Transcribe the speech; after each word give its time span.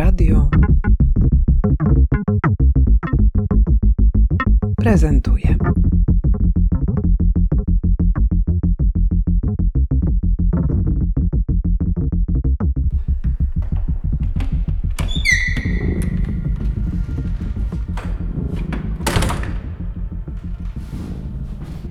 Radio 0.00 0.48
prezentuje. 4.76 5.56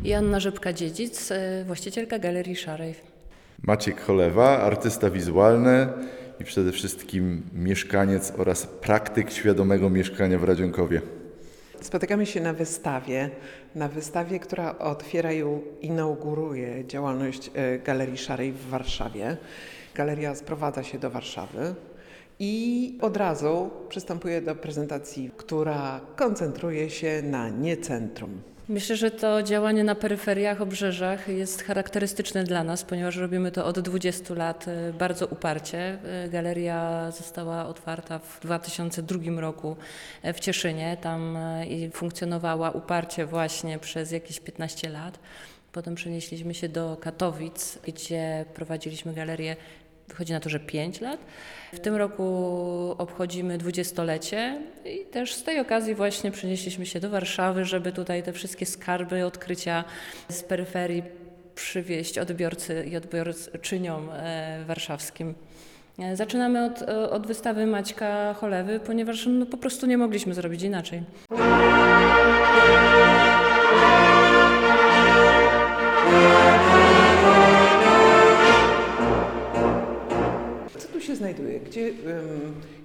Joanna 0.03 0.39
Rzepka-Dziedzic, 0.39 1.31
y, 1.31 1.65
właścicielka 1.65 2.19
Galerii 2.19 2.55
Szarej. 2.55 2.95
Maciek 3.63 4.01
Cholewa, 4.01 4.59
artysta 4.59 5.09
wizualny 5.09 5.87
i 6.39 6.43
przede 6.43 6.71
wszystkim 6.71 7.43
mieszkaniec 7.53 8.33
oraz 8.37 8.67
praktyk 8.67 9.31
świadomego 9.31 9.89
mieszkania 9.89 10.39
w 10.39 10.43
Radzionkowie. 10.43 11.01
Spotykamy 11.81 12.25
się 12.25 12.41
na 12.41 12.53
wystawie, 12.53 13.29
na 13.75 13.87
wystawie, 13.87 14.39
która 14.39 14.79
otwiera 14.79 15.33
i 15.33 15.43
inauguruje 15.81 16.85
działalność 16.87 17.51
e, 17.53 17.79
Galerii 17.79 18.17
Szarej 18.17 18.51
w 18.51 18.69
Warszawie. 18.69 19.37
Galeria 19.95 20.35
sprowadza 20.35 20.83
się 20.83 20.99
do 20.99 21.09
Warszawy 21.09 21.75
i 22.39 22.97
od 23.01 23.17
razu 23.17 23.69
przystępuje 23.89 24.41
do 24.41 24.55
prezentacji, 24.55 25.31
która 25.37 26.01
koncentruje 26.15 26.89
się 26.89 27.21
na 27.23 27.49
niecentrum. 27.49 28.41
Myślę, 28.69 28.95
że 28.95 29.11
to 29.11 29.43
działanie 29.43 29.83
na 29.83 29.95
peryferiach, 29.95 30.61
obrzeżach 30.61 31.27
jest 31.27 31.63
charakterystyczne 31.63 32.43
dla 32.43 32.63
nas, 32.63 32.83
ponieważ 32.83 33.15
robimy 33.15 33.51
to 33.51 33.65
od 33.65 33.79
20 33.79 34.33
lat 34.33 34.67
y, 34.67 34.93
bardzo 34.93 35.27
uparcie. 35.27 35.97
Y, 36.25 36.29
Galeria 36.29 37.11
została 37.11 37.67
otwarta 37.67 38.19
w 38.19 38.39
2002 38.41 39.41
roku 39.41 39.75
y, 40.25 40.33
w 40.33 40.39
Cieszynie. 40.39 40.97
Tam 41.01 41.37
funkcjonowała 41.93 42.71
uparcie 42.71 43.25
właśnie 43.25 43.79
przez 43.79 44.11
jakieś 44.11 44.39
15 44.39 44.89
lat. 44.89 45.19
Potem 45.71 45.95
przenieśliśmy 45.95 46.53
się 46.53 46.69
do 46.69 46.97
Katowic, 47.01 47.79
gdzie 47.83 48.45
prowadziliśmy 48.53 49.13
galerię 49.13 49.55
Wychodzi 50.09 50.33
na 50.33 50.39
to, 50.39 50.49
że 50.49 50.59
5 50.59 51.01
lat. 51.01 51.19
W 51.73 51.79
tym 51.79 51.95
roku 51.95 52.25
obchodzimy 52.97 53.57
dwudziestolecie 53.57 54.61
i 54.85 55.05
też 55.05 55.33
z 55.33 55.43
tej 55.43 55.59
okazji 55.59 55.95
właśnie 55.95 56.31
przenieśliśmy 56.31 56.85
się 56.85 56.99
do 56.99 57.09
Warszawy, 57.09 57.65
żeby 57.65 57.91
tutaj 57.91 58.23
te 58.23 58.33
wszystkie 58.33 58.65
skarby, 58.65 59.25
odkrycia 59.25 59.83
z 60.29 60.43
peryferii 60.43 61.03
przywieźć 61.55 62.17
odbiorcy 62.17 62.85
i 62.91 62.97
odbiorczyniom 62.97 64.09
e, 64.13 64.63
warszawskim. 64.67 65.33
E, 65.99 66.15
Zaczynamy 66.15 66.65
od, 66.65 66.81
e, 66.81 67.09
od 67.09 67.27
wystawy 67.27 67.65
Maćka 67.65 68.33
Cholewy, 68.33 68.79
ponieważ 68.79 69.25
no, 69.25 69.45
po 69.45 69.57
prostu 69.57 69.85
nie 69.85 69.97
mogliśmy 69.97 70.33
zrobić 70.33 70.63
inaczej. 70.63 71.03
Znajduje? 81.19 81.59
Gdzie 81.59 81.93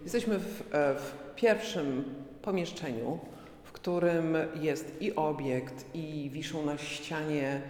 jesteśmy 0.03 0.39
w, 0.39 0.75
e, 0.75 0.95
w 0.95 1.35
pierwszym 1.37 2.05
pomieszczeniu, 2.43 3.19
w 3.65 3.73
którym 3.73 4.37
jest 4.61 4.93
i 5.01 5.15
obiekt, 5.15 5.85
i 5.95 6.31
wiszą 6.33 6.67
na 6.67 6.79
ścianie 6.79 7.63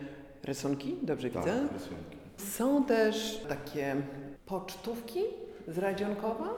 rysunki, 0.44 0.96
dobrze 1.02 1.30
Tak, 1.30 1.42
widzę? 1.42 1.60
Są 2.36 2.84
też 2.84 3.40
takie 3.48 3.96
pocztówki 4.46 5.20
z 5.68 5.78
Radzionkowa? 5.78 6.48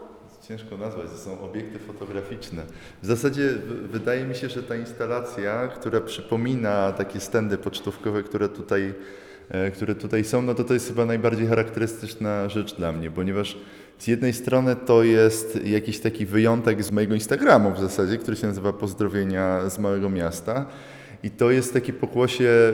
Ciężko 0.49 0.77
nazwać, 0.77 1.11
to 1.11 1.17
są 1.19 1.41
obiekty 1.41 1.79
fotograficzne. 1.79 2.62
W 3.03 3.07
zasadzie 3.07 3.51
wydaje 3.83 4.25
mi 4.25 4.34
się, 4.34 4.49
że 4.49 4.62
ta 4.62 4.77
instalacja, 4.77 5.69
która 5.69 6.00
przypomina 6.00 6.93
takie 6.93 7.21
stędy 7.21 7.59
pocztówkowe, 7.59 8.22
które 8.22 8.49
tutaj, 8.49 8.95
e, 9.49 9.71
które 9.71 9.95
tutaj 9.95 10.25
są, 10.25 10.43
no 10.43 10.55
to 10.55 10.65
to 10.65 10.75
jest 10.75 10.89
chyba 10.89 11.06
najbardziej 11.06 11.47
charakterystyczna 11.47 12.49
rzecz 12.49 12.75
dla 12.75 12.93
mnie, 12.93 13.11
ponieważ 13.11 13.56
z 13.99 14.07
jednej 14.07 14.33
strony 14.33 14.77
to 14.77 15.03
jest 15.03 15.65
jakiś 15.65 15.99
taki 15.99 16.27
wyjątek 16.27 16.84
z 16.84 16.91
mojego 16.91 17.15
Instagramu 17.15 17.73
w 17.73 17.81
zasadzie, 17.81 18.19
który 18.19 18.37
się 18.37 18.47
nazywa 18.47 18.73
Pozdrowienia 18.73 19.71
z 19.71 19.79
Małego 19.79 20.11
Miasta. 20.11 20.67
I 21.23 21.31
to 21.31 21.51
jest 21.51 21.73
takie 21.73 21.93
pokłosie 21.93 22.73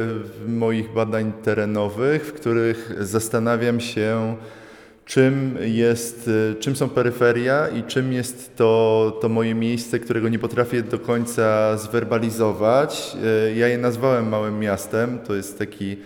moich 0.49 0.93
badań 0.93 1.33
terenowych, 1.43 2.25
w 2.25 2.33
których 2.33 2.94
zastanawiam 3.00 3.81
się, 3.81 4.37
czym, 5.05 5.59
jest, 5.60 6.31
czym 6.60 6.77
są 6.77 6.88
peryferia 6.88 7.69
i 7.69 7.83
czym 7.83 8.12
jest 8.12 8.56
to, 8.56 9.19
to 9.21 9.28
moje 9.28 9.54
miejsce, 9.54 9.99
którego 9.99 10.28
nie 10.28 10.39
potrafię 10.39 10.83
do 10.83 10.99
końca 10.99 11.77
zwerbalizować. 11.77 13.16
Ja 13.56 13.69
je 13.69 13.78
nazwałem 13.78 14.28
małym 14.28 14.59
miastem. 14.59 15.19
To 15.19 15.34
jest 15.34 15.59
taki 15.59 15.97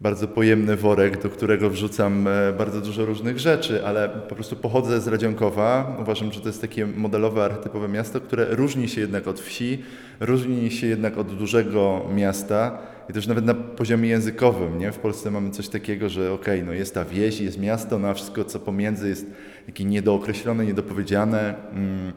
bardzo 0.00 0.28
pojemny 0.28 0.76
worek, 0.76 1.22
do 1.22 1.28
którego 1.28 1.70
wrzucam 1.70 2.28
e, 2.28 2.52
bardzo 2.58 2.80
dużo 2.80 3.04
różnych 3.04 3.38
rzeczy, 3.38 3.86
ale 3.86 4.08
po 4.08 4.34
prostu 4.34 4.56
pochodzę 4.56 5.00
z 5.00 5.08
Radzionkowa. 5.08 5.96
Uważam, 6.00 6.32
że 6.32 6.40
to 6.40 6.48
jest 6.48 6.60
takie 6.60 6.86
modelowe, 6.86 7.44
archetypowe 7.44 7.88
miasto, 7.88 8.20
które 8.20 8.46
różni 8.50 8.88
się 8.88 9.00
jednak 9.00 9.28
od 9.28 9.40
wsi, 9.40 9.82
różni 10.20 10.70
się 10.70 10.86
jednak 10.86 11.18
od 11.18 11.34
dużego 11.34 12.06
miasta 12.14 12.78
i 13.10 13.12
też 13.12 13.26
nawet 13.26 13.44
na 13.44 13.54
poziomie 13.54 14.08
językowym. 14.08 14.78
Nie? 14.78 14.92
W 14.92 14.98
Polsce 14.98 15.30
mamy 15.30 15.50
coś 15.50 15.68
takiego, 15.68 16.08
że 16.08 16.32
okej, 16.32 16.62
no 16.62 16.72
jest 16.72 16.94
ta 16.94 17.04
wieś, 17.04 17.40
jest 17.40 17.60
miasto, 17.60 17.98
no 17.98 18.08
a 18.08 18.14
wszystko 18.14 18.44
co 18.44 18.60
pomiędzy 18.60 19.08
jest 19.08 19.26
takie 19.66 19.84
niedookreślone, 19.84 20.66
niedopowiedziane. 20.66 21.54
Mm 21.72 22.12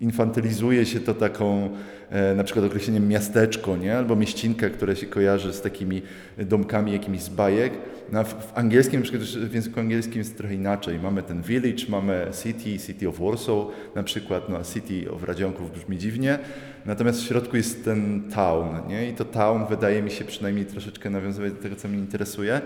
infantylizuje 0.00 0.86
się 0.86 1.00
to 1.00 1.14
taką 1.14 1.70
e, 2.10 2.34
na 2.34 2.44
przykład 2.44 2.64
określeniem 2.64 3.08
miasteczko, 3.08 3.76
nie? 3.76 3.98
albo 3.98 4.16
mieścinka, 4.16 4.70
które 4.70 4.96
się 4.96 5.06
kojarzy 5.06 5.52
z 5.52 5.60
takimi 5.60 6.02
domkami 6.38 6.92
jakimiś 6.92 7.22
z 7.22 7.28
bajek. 7.28 7.72
No, 8.12 8.24
w, 8.24 8.58
angielskim, 8.58 9.00
na 9.00 9.04
przykład 9.04 9.22
w 9.22 9.54
języku 9.54 9.80
angielskim 9.80 10.18
jest 10.18 10.36
trochę 10.36 10.54
inaczej. 10.54 10.98
Mamy 10.98 11.22
ten 11.22 11.42
village, 11.42 11.84
mamy 11.88 12.26
city, 12.42 12.78
city 12.86 13.08
of 13.08 13.18
Warsaw 13.18 13.66
na 13.94 14.02
przykład, 14.02 14.48
no 14.48 14.64
city 14.64 15.10
of 15.10 15.24
Radzionków 15.24 15.72
brzmi 15.72 15.98
dziwnie. 15.98 16.38
Natomiast 16.86 17.20
w 17.20 17.26
środku 17.26 17.56
jest 17.56 17.84
ten 17.84 18.22
town 18.34 18.68
nie? 18.88 19.08
i 19.08 19.12
to 19.12 19.24
town 19.24 19.66
wydaje 19.66 20.02
mi 20.02 20.10
się 20.10 20.24
przynajmniej 20.24 20.66
troszeczkę 20.66 21.10
nawiązywać 21.10 21.52
do 21.52 21.62
tego, 21.62 21.76
co 21.76 21.88
mnie 21.88 21.98
interesuje. 21.98 22.60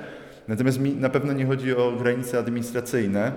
Natomiast 0.49 0.81
mi 0.81 0.95
na 0.95 1.09
pewno 1.09 1.33
nie 1.33 1.47
chodzi 1.47 1.77
o 1.77 1.93
granice 1.93 2.39
administracyjne, 2.39 3.33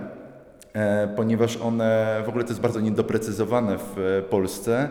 ponieważ 1.16 1.56
one 1.56 2.22
w 2.26 2.28
ogóle 2.28 2.44
to 2.44 2.50
jest 2.50 2.60
bardzo 2.60 2.80
niedoprecyzowane 2.80 3.78
w 3.78 3.98
e, 3.98 4.22
Polsce, 4.22 4.88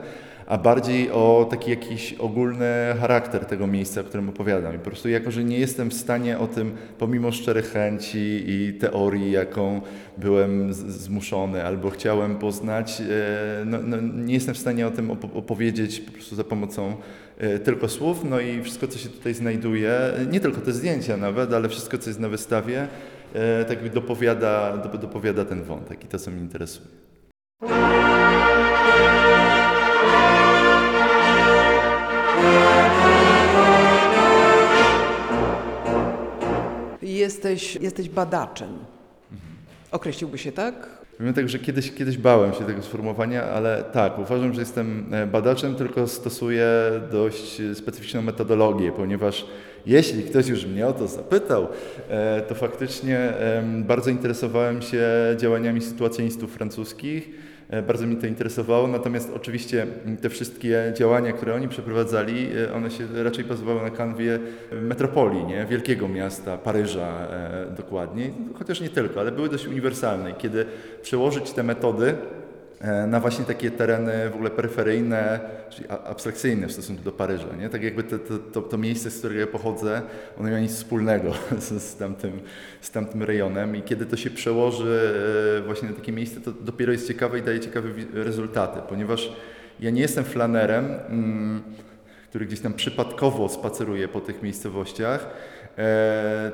a 0.48 0.58
bardziej 0.58 1.12
o 1.12 1.48
taki 1.50 1.70
jakiś 1.70 2.14
ogólny 2.14 2.66
charakter 3.00 3.46
tego 3.46 3.68
miejsca, 3.68 4.02
o 4.02 4.04
którym 4.04 4.30
opowiadam. 4.30 4.76
I 4.76 4.78
po 4.78 4.84
prostu 4.86 5.10
jako, 5.10 5.32
że 5.32 5.44
nie 5.44 5.60
jestem 5.60 5.90
w 5.90 5.94
stanie 5.94 6.40
o 6.40 6.48
tym, 6.48 6.76
pomimo 7.00 7.32
szczerych 7.32 7.72
chęci 7.72 8.44
i 8.48 8.74
teorii, 8.80 9.32
jaką 9.32 9.82
byłem 10.18 10.74
zmuszony 10.74 11.64
albo 11.64 11.90
chciałem 11.90 12.36
poznać, 12.36 13.02
e, 13.02 13.66
no, 13.66 13.78
no, 13.84 13.98
nie 14.02 14.34
jestem 14.34 14.56
w 14.56 14.58
stanie 14.58 14.88
o 14.88 14.92
tym 14.92 15.08
opo- 15.08 15.38
opowiedzieć 15.38 16.00
po 16.00 16.12
prostu 16.12 16.36
za 16.36 16.44
pomocą 16.44 16.96
e, 17.38 17.60
tylko 17.60 17.90
słów, 17.90 18.24
no 18.30 18.40
i 18.40 18.62
wszystko, 18.62 18.88
co 18.88 19.00
się 19.00 19.10
tutaj 19.10 19.34
znajduje, 19.34 20.00
nie 20.32 20.40
tylko 20.40 20.62
te 20.62 20.72
zdjęcia 20.72 21.18
nawet, 21.18 21.54
ale 21.54 21.70
wszystko, 21.70 21.98
co 21.98 22.10
jest 22.10 22.20
na 22.20 22.30
wystawie, 22.30 22.88
e, 23.34 23.66
tak 23.66 23.90
dopowiada, 23.90 24.78
dop- 24.78 24.98
dopowiada 24.98 25.46
ten 25.46 25.64
wątek 25.64 26.04
i 26.04 26.08
to, 26.08 26.20
co 26.20 26.32
mnie 26.32 26.42
interesuje. 26.42 26.88
Jesteś, 37.02 37.76
jesteś 37.76 38.10
badaczem. 38.10 38.70
Określiłby 39.92 40.38
się 40.38 40.52
tak? 40.52 40.88
Powiem 41.18 41.34
tak, 41.34 41.50
że 41.50 41.60
kiedyś, 41.60 41.92
kiedyś 41.92 42.18
bałem 42.18 42.54
się 42.54 42.66
tego 42.66 42.82
sformułowania, 42.84 43.44
ale 43.44 43.84
tak, 43.84 44.20
uważam, 44.20 44.54
że 44.54 44.60
jestem 44.60 45.06
e, 45.14 45.28
badaczem, 45.28 45.76
tylko 45.76 46.08
stosuję 46.08 46.68
dość 47.12 47.62
e, 47.62 47.76
specyficzną 47.76 48.22
metodologię, 48.22 48.92
ponieważ 48.92 49.46
jeśli 49.86 50.24
ktoś 50.24 50.48
już 50.48 50.66
mnie 50.66 50.88
o 50.88 50.94
to 50.94 51.08
zapytał, 51.08 51.68
e, 52.10 52.42
to 52.42 52.56
faktycznie 52.56 53.34
bardzo 53.80 54.10
interesowałem 54.10 54.82
się 54.82 55.04
działaniami 55.38 55.82
sytuacjonistów 55.82 56.52
francuskich. 56.52 57.30
E, 57.70 57.82
Bardzo 57.82 58.08
mnie 58.08 58.16
to 58.16 58.28
interesowało, 58.28 58.88
natomiast 58.88 59.32
oczywiście 59.36 59.88
m, 60.06 60.18
te 60.18 60.30
wszystkie 60.30 60.94
działania, 60.98 61.32
które 61.34 61.56
oni 61.56 61.68
przeprowadzali, 61.68 62.48
e, 62.70 62.74
one 62.74 62.92
się 62.92 63.24
raczej 63.24 63.46
bazowały 63.46 63.82
na 63.82 63.90
kanwie 63.90 64.40
metropolii, 64.82 65.44
nie? 65.46 65.66
wielkiego 65.66 66.08
miasta, 66.08 66.58
Paryża 66.58 67.28
dokładnie, 67.78 68.30
chociaż 68.60 68.82
nie 68.82 68.90
tylko, 68.90 69.20
ale 69.20 69.32
były 69.32 69.50
dość 69.50 69.68
uniwersalne. 69.68 70.32
I 70.32 70.34
Kiedy 70.34 70.66
przełożyć 71.02 71.52
te 71.52 71.64
metody 71.64 72.16
na 73.08 73.20
właśnie 73.20 73.46
takie 73.46 73.72
tereny 73.72 74.30
w 74.30 74.34
ogóle 74.34 74.50
peryferyjne, 74.50 75.40
czyli 75.70 75.90
abstrakcyjne 75.90 76.68
w 76.68 76.72
stosunku 76.72 77.04
do 77.04 77.12
Paryża. 77.12 77.56
Nie? 77.60 77.70
Tak 77.70 77.84
jakby 77.84 78.04
to, 78.04 78.20
to, 78.54 78.62
to, 78.62 78.78
miejsce, 78.78 79.12
z 79.12 79.20
którego 79.20 79.40
ja 79.40 79.48
pochodzę, 79.48 80.02
ono 80.40 80.50
nie 80.50 80.56
ma 80.56 80.60
nic 80.60 80.72
wspólnego 80.72 81.32
z, 81.60 81.84
z, 81.84 81.96
tamtym, 81.96 82.40
z 82.82 82.92
tamtym 82.92 83.24
rejonem 83.24 83.76
i 83.76 83.82
kiedy 83.82 84.06
to 84.06 84.18
się 84.18 84.30
przełoży 84.30 85.14
e, 85.60 85.66
właśnie 85.66 85.90
na 85.90 85.96
takie 85.96 86.12
miejsce, 86.12 86.42
to 86.42 86.52
dopiero 86.52 86.92
jest 86.92 87.08
ciekawe 87.08 87.40
i 87.40 87.42
daje 87.42 87.60
ciekawe 87.60 87.90
rezultaty, 88.14 88.80
ponieważ 88.90 89.32
ja 89.80 89.90
nie 89.90 90.02
jestem 90.02 90.24
flanerem, 90.24 90.86
mm, 91.10 91.62
który 92.30 92.46
gdzieś 92.46 92.60
tam 92.60 92.74
przypadkowo 92.74 93.50
spaceruje 93.50 94.08
po 94.08 94.22
tych 94.22 94.44
miejscowościach, 94.44 95.24
e, 95.24 95.55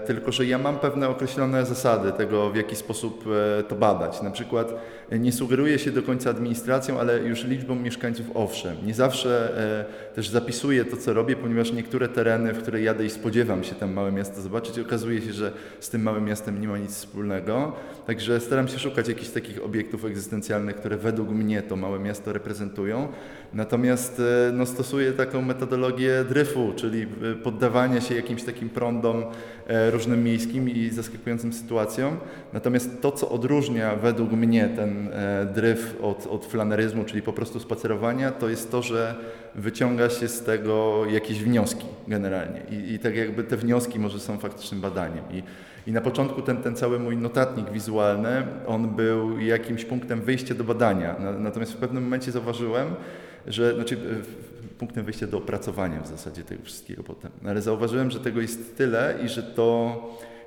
tylko 0.06 0.31
że 0.31 0.45
ja 0.45 0.57
mam 0.57 0.79
pewne 0.79 1.09
określone 1.09 1.65
zasady 1.65 2.12
tego, 2.12 2.50
w 2.50 2.56
jaki 2.56 2.75
sposób 2.75 3.25
e, 3.59 3.63
to 3.63 3.75
badać. 3.75 4.21
Na 4.21 4.31
przykład 4.31 4.73
e, 5.09 5.19
nie 5.19 5.31
sugeruję 5.31 5.79
się 5.79 5.91
do 5.91 6.03
końca 6.03 6.29
administracją, 6.29 7.00
ale 7.00 7.19
już 7.19 7.44
liczbą 7.44 7.75
mieszkańców 7.75 8.25
owszem. 8.33 8.77
Nie 8.85 8.94
zawsze 8.94 9.57
e, 10.12 10.15
też 10.15 10.29
zapisuję 10.29 10.85
to, 10.85 10.97
co 10.97 11.13
robię, 11.13 11.35
ponieważ 11.35 11.71
niektóre 11.71 12.07
tereny, 12.07 12.53
w 12.53 12.62
które 12.62 12.81
jadę 12.81 13.06
i 13.06 13.09
spodziewam 13.09 13.63
się 13.63 13.75
tam 13.75 13.94
małe 13.94 14.12
miasto 14.12 14.41
zobaczyć, 14.41 14.79
okazuje 14.79 15.21
się, 15.21 15.33
że 15.33 15.51
z 15.79 15.89
tym 15.89 16.03
małym 16.03 16.25
miastem 16.25 16.62
nie 16.62 16.68
ma 16.68 16.77
nic 16.77 16.95
wspólnego. 16.95 17.73
Także 18.07 18.39
staram 18.39 18.68
się 18.68 18.79
szukać 18.79 19.07
jakichś 19.07 19.29
takich 19.29 19.65
obiektów 19.65 20.06
egzystencjalnych, 20.06 20.75
które 20.75 20.97
według 20.97 21.29
mnie 21.29 21.62
to 21.62 21.75
małe 21.75 22.00
miasto 22.00 22.33
reprezentują. 22.33 23.07
Natomiast 23.53 24.19
e, 24.19 24.51
no, 24.51 24.65
stosuję 24.65 25.12
taką 25.12 25.41
metodologię 25.41 26.23
dryfu, 26.29 26.73
czyli 26.75 27.01
e, 27.01 27.35
poddawania 27.35 28.01
się 28.01 28.15
jakimś 28.15 28.44
takim 28.44 28.69
prądom 28.69 29.11
e, 29.68 29.92
różnym 29.92 30.24
miejskim 30.24 30.69
i 30.69 30.90
zaskakującym 30.90 31.54
sytuacjom. 31.54 32.18
Natomiast 32.54 33.02
to, 33.02 33.12
co 33.12 33.30
odróżnia 33.30 33.96
według 33.96 34.31
mnie 34.31 34.69
ten 34.75 35.10
e, 35.13 35.48
dryf 35.56 35.96
od, 36.02 36.28
od 36.28 36.46
flaneryzmu, 36.46 37.06
czyli 37.06 37.22
po 37.22 37.34
prostu 37.34 37.60
spacerowania, 37.60 38.31
to 38.31 38.50
jest 38.50 38.72
to, 38.72 38.81
że 38.81 39.16
wyciąga 39.56 40.10
się 40.10 40.28
z 40.28 40.44
tego 40.44 41.06
jakieś 41.06 41.44
wnioski 41.44 41.86
generalnie. 42.08 42.62
I, 42.72 42.94
i 42.94 43.00
tak 43.00 43.16
jakby 43.16 43.44
te 43.44 43.58
wnioski 43.58 44.00
może 44.00 44.19
są 44.19 44.38
faktycznym 44.38 44.81
badaniem. 44.81 45.24
I, 45.31 45.44
i 45.88 45.92
na 45.92 46.02
początku 46.02 46.42
ten, 46.42 46.57
ten 46.57 46.75
cały 46.75 47.00
mój 47.00 47.18
notatnik 47.18 47.72
wizualny, 47.72 48.48
on 48.68 48.90
był 48.90 49.40
jakimś 49.40 49.86
punktem 49.86 50.22
wyjścia 50.22 50.56
do 50.56 50.64
badania. 50.64 51.16
Na, 51.19 51.31
natomiast 51.31 51.74
w 51.74 51.78
pewnym 51.78 52.04
momencie 52.04 52.31
zauważyłem, 52.31 52.88
że, 53.48 53.75
znaczy 53.75 53.98
punktem 54.81 55.06
wyjścia 55.06 55.28
do 55.28 55.38
opracowania 55.38 56.01
w 56.01 56.07
zasadzie 56.07 56.44
tego 56.44 56.63
wszystkiego 56.63 57.04
potem. 57.04 57.31
Ale 57.45 57.62
zauważyłem, 57.62 58.12
że 58.12 58.19
tego 58.19 58.42
jest 58.42 58.78
tyle 58.78 59.19
i 59.25 59.30
że 59.30 59.44
to 59.44 59.98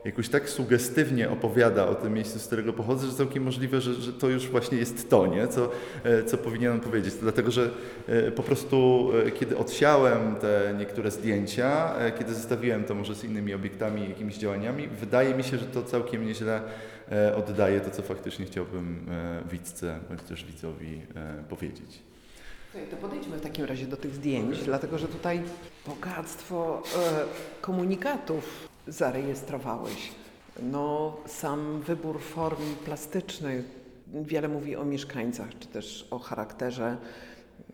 jakoś 0.04 0.28
tak 0.28 0.50
sugestywnie 0.50 1.30
opowiada 1.30 1.86
o 1.86 1.94
tym 1.94 2.12
miejscu, 2.12 2.38
z 2.38 2.46
którego 2.46 2.72
pochodzę, 2.72 3.06
że 3.06 3.12
całkiem 3.12 3.42
możliwe, 3.42 3.80
że, 3.80 3.94
że 3.94 4.12
to 4.12 4.28
już 4.28 4.48
właśnie 4.48 4.78
jest 4.78 5.10
to, 5.10 5.26
nie? 5.26 5.48
Co, 5.48 5.70
e, 6.04 6.24
co 6.24 6.38
powinienem 6.38 6.80
powiedzieć. 6.80 7.14
Dlatego, 7.14 7.50
że 7.50 7.70
e, 8.08 8.30
po 8.30 8.42
prostu 8.42 9.10
e, 9.26 9.30
kiedy 9.30 9.56
odsiałem 9.56 10.36
te 10.36 10.74
niektóre 10.78 11.10
zdjęcia, 11.10 11.94
kiedy 12.18 12.34
zestawiłem 12.34 12.84
to 12.84 12.94
może 12.94 13.14
z 13.14 13.24
innymi 13.24 13.54
obiektami, 13.54 14.08
jakimiś 14.08 14.36
działaniami, 14.38 14.88
wydaje 14.88 15.34
mi 15.34 15.44
się, 15.44 15.58
że 15.58 15.66
to 15.66 15.82
całkiem 15.82 16.26
nieźle 16.26 16.62
oddaje 17.36 17.80
to, 17.80 17.90
co 17.90 18.02
faktycznie 18.02 18.46
chciałbym 18.46 19.06
widzce, 19.50 19.98
bądź 20.08 20.22
też 20.22 20.44
widzowi 20.44 21.00
powiedzieć. 21.48 22.13
To 22.90 22.96
podejdźmy 22.96 23.36
w 23.36 23.40
takim 23.40 23.64
razie 23.64 23.86
do 23.86 23.96
tych 23.96 24.14
zdjęć, 24.14 24.62
dlatego 24.64 24.98
że 24.98 25.08
tutaj 25.08 25.42
bogactwo 25.86 26.82
e, 26.96 27.24
komunikatów 27.60 28.68
zarejestrowałeś. 28.86 30.12
No, 30.62 31.16
sam 31.26 31.80
wybór 31.80 32.20
form 32.20 32.74
plastycznych 32.84 33.64
wiele 34.12 34.48
mówi 34.48 34.76
o 34.76 34.84
mieszkańcach, 34.84 35.58
czy 35.58 35.68
też 35.68 36.08
o 36.10 36.18
charakterze 36.18 36.96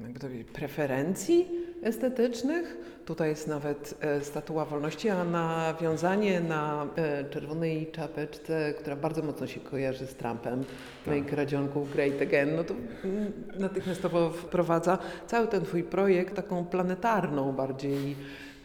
jakby 0.01 0.21
to 0.21 0.27
powiedzieć, 0.27 0.49
preferencji 0.53 1.49
estetycznych. 1.83 2.77
Tutaj 3.05 3.29
jest 3.29 3.49
nawet 3.49 3.95
e, 4.01 4.21
statua 4.21 4.65
wolności, 4.65 5.09
a 5.09 5.25
nawiązanie 5.25 6.41
na 6.41 6.87
e, 6.97 7.25
czerwonej 7.25 7.91
czapeczce, 7.93 8.75
która 8.79 8.97
bardzo 8.97 9.23
mocno 9.23 9.47
się 9.47 9.61
kojarzy 9.61 10.07
z 10.07 10.15
Trumpem, 10.15 10.65
Make 11.07 11.33
Radzionków 11.33 11.93
Great 11.93 12.23
Again, 12.23 12.57
no 12.57 12.65
to 12.65 12.75
mm, 13.05 13.33
natychmiastowo 13.59 14.31
wprowadza 14.31 14.99
cały 15.27 15.49
ten 15.49 15.65
twój 15.65 15.83
projekt 15.83 16.37
taką 16.37 16.65
planetarną 16.65 17.53
bardziej 17.53 18.17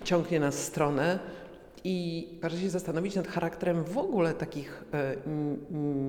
ciągnie 0.04 0.40
nas 0.40 0.56
w 0.56 0.64
stronę. 0.64 1.20
I 1.88 2.28
każe 2.42 2.58
się 2.58 2.70
zastanowić 2.70 3.16
nad 3.16 3.28
charakterem 3.28 3.84
w 3.84 3.98
ogóle 3.98 4.34
takich 4.34 4.84
e, 4.94 5.16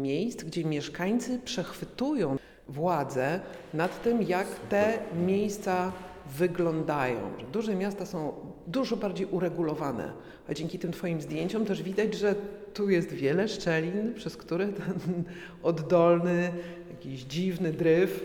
miejsc, 0.03 0.45
gdzie 0.45 0.65
mieszkańcy 0.65 1.41
przechwytują 1.45 2.37
władzę 2.69 3.41
nad 3.75 4.03
tym, 4.03 4.23
jak 4.23 4.47
te 4.69 4.99
miejsca 5.27 5.93
wyglądają. 6.39 7.19
Że 7.39 7.47
duże 7.47 7.75
miasta 7.75 8.07
są 8.07 8.33
dużo 8.67 8.97
bardziej 8.97 9.27
uregulowane, 9.27 10.13
a 10.49 10.55
dzięki 10.55 10.79
tym 10.79 10.93
Twoim 10.93 11.21
zdjęciom 11.21 11.65
też 11.65 11.83
widać, 11.83 12.15
że 12.15 12.35
tu 12.75 12.91
jest 12.91 13.13
wiele 13.13 13.49
szczelin, 13.49 14.15
przez 14.15 14.37
które 14.37 14.69
ten 14.69 15.25
oddolny, 15.63 16.51
jakiś 16.91 17.23
dziwny 17.23 17.73
dryf 17.73 18.25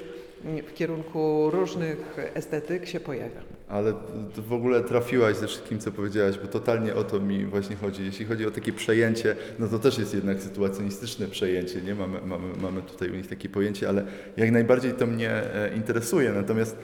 w 0.68 0.74
kierunku 0.74 1.50
różnych 1.52 2.18
estetyk 2.34 2.88
się 2.88 3.00
pojawia. 3.00 3.42
Ale 3.68 3.94
w 4.38 4.54
ogóle 4.54 4.84
trafiłaś 4.84 5.36
ze 5.38 5.48
wszystkim, 5.48 5.80
co 5.80 5.92
powiedziałaś, 5.92 6.38
bo 6.38 6.48
totalnie 6.48 6.96
o 6.96 7.04
to 7.04 7.20
mi 7.20 7.46
właśnie 7.46 7.76
chodzi. 7.76 8.06
Jeśli 8.06 8.26
chodzi 8.26 8.46
o 8.46 8.52
takie 8.52 8.74
przejęcie, 8.74 9.36
no 9.60 9.68
to 9.68 9.80
też 9.80 9.98
jest 10.00 10.14
jednak 10.14 10.42
sytuacjonistyczne 10.42 11.28
przejęcie, 11.28 11.82
nie? 11.82 11.96
Mamy, 11.96 12.22
mamy, 12.26 12.58
mamy 12.62 12.82
tutaj 12.82 13.10
u 13.10 13.16
nich 13.16 13.28
takie 13.28 13.50
pojęcie, 13.50 13.90
ale 13.90 14.06
jak 14.38 14.52
najbardziej 14.52 14.94
to 14.94 15.08
mnie 15.08 15.30
e, 15.30 15.76
interesuje. 15.76 16.32
Natomiast, 16.32 16.78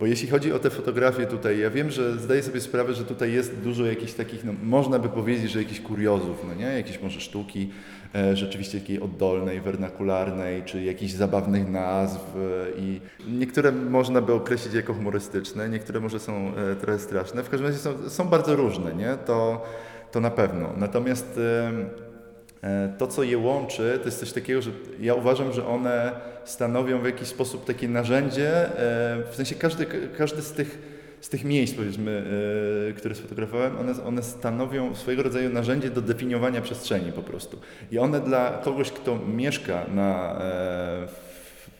bo 0.00 0.06
jeśli 0.06 0.28
chodzi 0.28 0.52
o 0.52 0.58
te 0.58 0.70
fotografie 0.70 1.26
tutaj, 1.26 1.58
ja 1.58 1.70
wiem, 1.70 1.90
że 1.90 2.18
zdaję 2.18 2.42
sobie 2.42 2.60
sprawę, 2.60 2.94
że 2.94 3.04
tutaj 3.04 3.32
jest 3.32 3.60
dużo 3.60 3.86
jakichś 3.86 4.12
takich, 4.12 4.44
no 4.44 4.52
można 4.62 4.98
by 4.98 5.08
powiedzieć, 5.08 5.50
że 5.50 5.58
jakichś 5.58 5.80
kuriozów, 5.80 6.44
no 6.48 6.54
nie? 6.54 6.66
Jakieś 6.66 7.02
może 7.02 7.20
sztuki, 7.20 7.70
e, 8.14 8.36
rzeczywiście 8.36 8.80
takiej 8.80 9.00
oddolnej, 9.00 9.60
wernakularnej, 9.60 10.62
czy 10.62 10.82
jakichś 10.82 11.12
zabawnych 11.12 11.70
nazw 11.70 12.36
e, 12.36 12.80
i 12.80 13.00
niektóre 13.28 13.72
można 13.72 14.20
by 14.20 14.32
określić 14.32 14.74
jako 14.74 14.94
humorystyczne, 14.94 15.68
niektóre 15.68 16.00
może 16.00 16.20
są 16.20 16.52
e, 16.56 16.76
trochę 16.76 16.98
straszne. 16.98 17.42
W 17.42 17.50
każdym 17.50 17.66
razie 17.66 17.78
są, 17.78 18.10
są 18.10 18.24
bardzo 18.24 18.56
różne, 18.56 18.94
nie? 18.94 19.16
To, 19.26 19.64
to 20.12 20.20
na 20.20 20.30
pewno. 20.30 20.72
Natomiast 20.76 21.38
e, 21.38 21.72
to, 22.98 23.06
co 23.06 23.22
je 23.22 23.38
łączy, 23.38 23.98
to 23.98 24.04
jest 24.04 24.20
coś 24.20 24.32
takiego, 24.32 24.62
że 24.62 24.70
ja 25.00 25.14
uważam, 25.14 25.52
że 25.52 25.66
one 25.66 26.12
stanowią 26.44 27.00
w 27.00 27.04
jakiś 27.04 27.28
sposób 27.28 27.64
takie 27.64 27.88
narzędzie, 27.88 28.50
e, 28.50 29.22
w 29.30 29.36
sensie 29.36 29.54
każdy, 29.54 29.86
każdy 30.16 30.42
z 30.42 30.52
tych 30.52 30.94
z 31.24 31.28
tych 31.28 31.44
miejsc, 31.44 31.74
powiedzmy, 31.74 32.24
e, 32.90 32.92
które 32.92 33.14
sfotografowałem, 33.14 33.78
one, 33.78 34.04
one 34.04 34.22
stanowią 34.22 34.94
swojego 34.94 35.22
rodzaju 35.22 35.50
narzędzie 35.50 35.90
do 35.90 36.02
definiowania 36.02 36.60
przestrzeni 36.60 37.12
po 37.12 37.22
prostu. 37.22 37.58
I 37.92 37.98
one 37.98 38.20
dla 38.20 38.50
kogoś, 38.64 38.90
kto 38.90 39.18
mieszka 39.18 39.86
na, 39.94 40.40
e, 40.40 41.23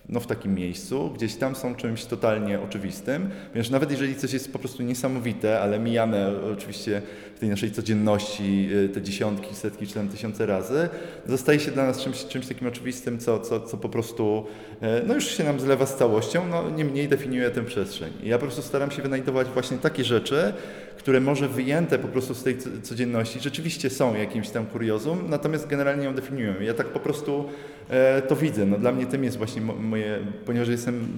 no, 0.09 0.21
w 0.21 0.27
takim 0.27 0.55
miejscu, 0.55 1.11
gdzieś 1.11 1.35
tam 1.37 1.57
są 1.57 1.75
czymś 1.75 2.05
totalnie 2.05 2.61
oczywistym, 2.61 3.31
ponieważ 3.53 3.71
nawet 3.71 3.91
jeżeli 3.91 4.17
coś 4.17 4.33
jest 4.33 4.53
po 4.53 4.59
prostu 4.59 4.83
niesamowite, 4.83 5.61
ale 5.61 5.79
mijane 5.79 6.31
oczywiście 6.53 7.03
w 7.37 7.39
tej 7.39 7.49
naszej 7.49 7.71
codzienności 7.71 8.69
e, 8.85 8.89
te 8.89 9.03
dziesiątki, 9.03 9.55
setki 9.55 9.87
czy 9.87 9.95
tam 9.95 10.09
tysiące 10.09 10.47
razy, 10.47 10.89
zostaje 11.27 11.61
się 11.61 11.71
dla 11.71 11.87
nas 11.87 12.01
czymś, 12.01 12.25
czymś 12.25 12.47
takim 12.47 12.69
oczywistym, 12.69 13.19
co, 13.19 13.41
co, 13.41 13.61
co 13.61 13.77
po 13.77 13.89
prostu 13.89 14.47
e, 14.81 15.03
no 15.07 15.15
już 15.15 15.27
się 15.27 15.45
nam 15.45 15.61
zlewa 15.61 15.87
z 15.87 15.97
całością, 15.97 16.49
no 16.49 16.71
niemniej 16.71 17.09
definiuje 17.09 17.51
tę 17.51 17.65
przestrzeń. 17.65 18.13
I 18.23 18.29
ja 18.29 18.39
po 18.39 18.45
prostu 18.45 18.63
staram 18.63 18.91
się 18.91 19.03
wynajdować 19.03 19.49
właśnie 19.49 19.79
takie 19.79 20.05
rzeczy, 20.05 20.53
które 20.99 21.21
może 21.21 21.49
wyjęte 21.49 21.99
po 21.99 22.09
prostu 22.09 22.35
z 22.35 22.43
tej 22.43 22.59
co- 22.59 22.71
codzienności 22.83 23.41
rzeczywiście 23.41 23.91
są 23.91 24.15
jakimś 24.15 24.49
tam 24.49 24.67
kuriozum, 24.67 25.25
natomiast 25.29 25.67
generalnie 25.67 26.05
ją 26.05 26.15
definiują. 26.15 26.61
Ja 26.61 26.75
tak 26.75 26.87
po 26.87 27.01
prostu 27.01 27.45
e, 27.91 28.23
to 28.23 28.37
widzę. 28.37 28.67
No, 28.67 28.79
dla 28.79 28.93
mnie 28.93 29.07
tym 29.07 29.25
jest 29.25 29.37
właśnie 29.37 29.63
moje, 29.95 30.19
ponieważ 30.47 30.69
jestem 30.69 31.09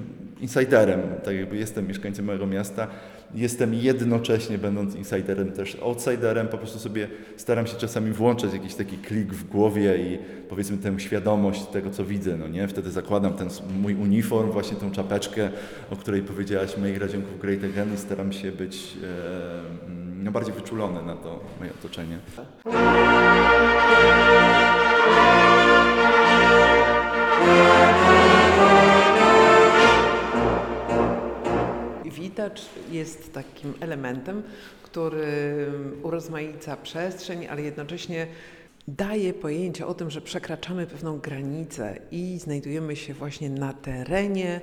insiderem, 0.40 1.00
tak 1.24 1.36
jakby 1.36 1.56
jestem 1.56 1.88
mieszkańcem 1.88 2.24
mojego 2.24 2.46
miasta, 2.46 2.86
jestem 3.34 3.74
jednocześnie 3.74 4.58
będąc 4.58 4.94
insiderem 4.94 5.52
też 5.52 5.76
outsiderem, 5.82 6.48
po 6.48 6.58
prostu 6.58 6.78
sobie 6.78 7.08
staram 7.36 7.66
się 7.66 7.76
czasami 7.76 8.12
włączać 8.12 8.52
jakiś 8.52 8.74
taki 8.74 8.98
klik 8.98 9.32
w 9.32 9.48
głowie 9.48 9.98
i 9.98 10.18
powiedzmy 10.48 10.76
tę 10.76 11.00
świadomość 11.00 11.66
tego, 11.66 11.90
co 11.90 12.04
widzę, 12.04 12.36
no 12.36 12.48
nie? 12.48 12.68
Wtedy 12.68 12.90
zakładam 12.90 13.34
ten 13.34 13.48
mój 13.82 13.94
uniform, 13.94 14.50
właśnie 14.50 14.76
tą 14.76 14.90
czapeczkę, 14.90 15.50
o 15.90 15.96
której 15.96 16.22
powiedziałaś, 16.22 16.76
moich 16.76 17.00
radzionków 17.00 17.40
Great 17.40 17.64
Again 17.64 17.94
i 17.94 17.98
staram 17.98 18.32
się 18.32 18.52
być 18.52 18.96
e, 19.02 19.86
mm, 19.86 20.24
no, 20.24 20.30
bardziej 20.30 20.54
wyczulony 20.54 21.02
na 21.02 21.16
to 21.16 21.40
moje 21.60 21.70
otoczenie. 21.70 22.18
Witacz 32.36 32.62
jest 32.90 33.32
takim 33.32 33.74
elementem, 33.80 34.42
który 34.82 35.26
urozmaica 36.02 36.76
przestrzeń, 36.76 37.46
ale 37.46 37.62
jednocześnie 37.62 38.26
daje 38.88 39.34
pojęcie 39.34 39.86
o 39.86 39.94
tym, 39.94 40.10
że 40.10 40.20
przekraczamy 40.20 40.86
pewną 40.86 41.18
granicę 41.18 41.98
i 42.10 42.38
znajdujemy 42.38 42.96
się 42.96 43.14
właśnie 43.14 43.50
na 43.50 43.72
terenie 43.72 44.60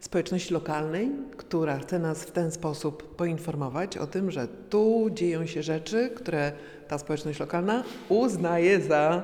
społeczności 0.00 0.54
lokalnej, 0.54 1.10
która 1.36 1.78
chce 1.78 1.98
nas 1.98 2.24
w 2.24 2.30
ten 2.30 2.50
sposób 2.50 3.16
poinformować 3.16 3.96
o 3.96 4.06
tym, 4.06 4.30
że 4.30 4.48
tu 4.70 5.10
dzieją 5.10 5.46
się 5.46 5.62
rzeczy, 5.62 6.10
które 6.16 6.52
ta 6.88 6.98
społeczność 6.98 7.40
lokalna 7.40 7.84
uznaje 8.08 8.80
za 8.80 9.22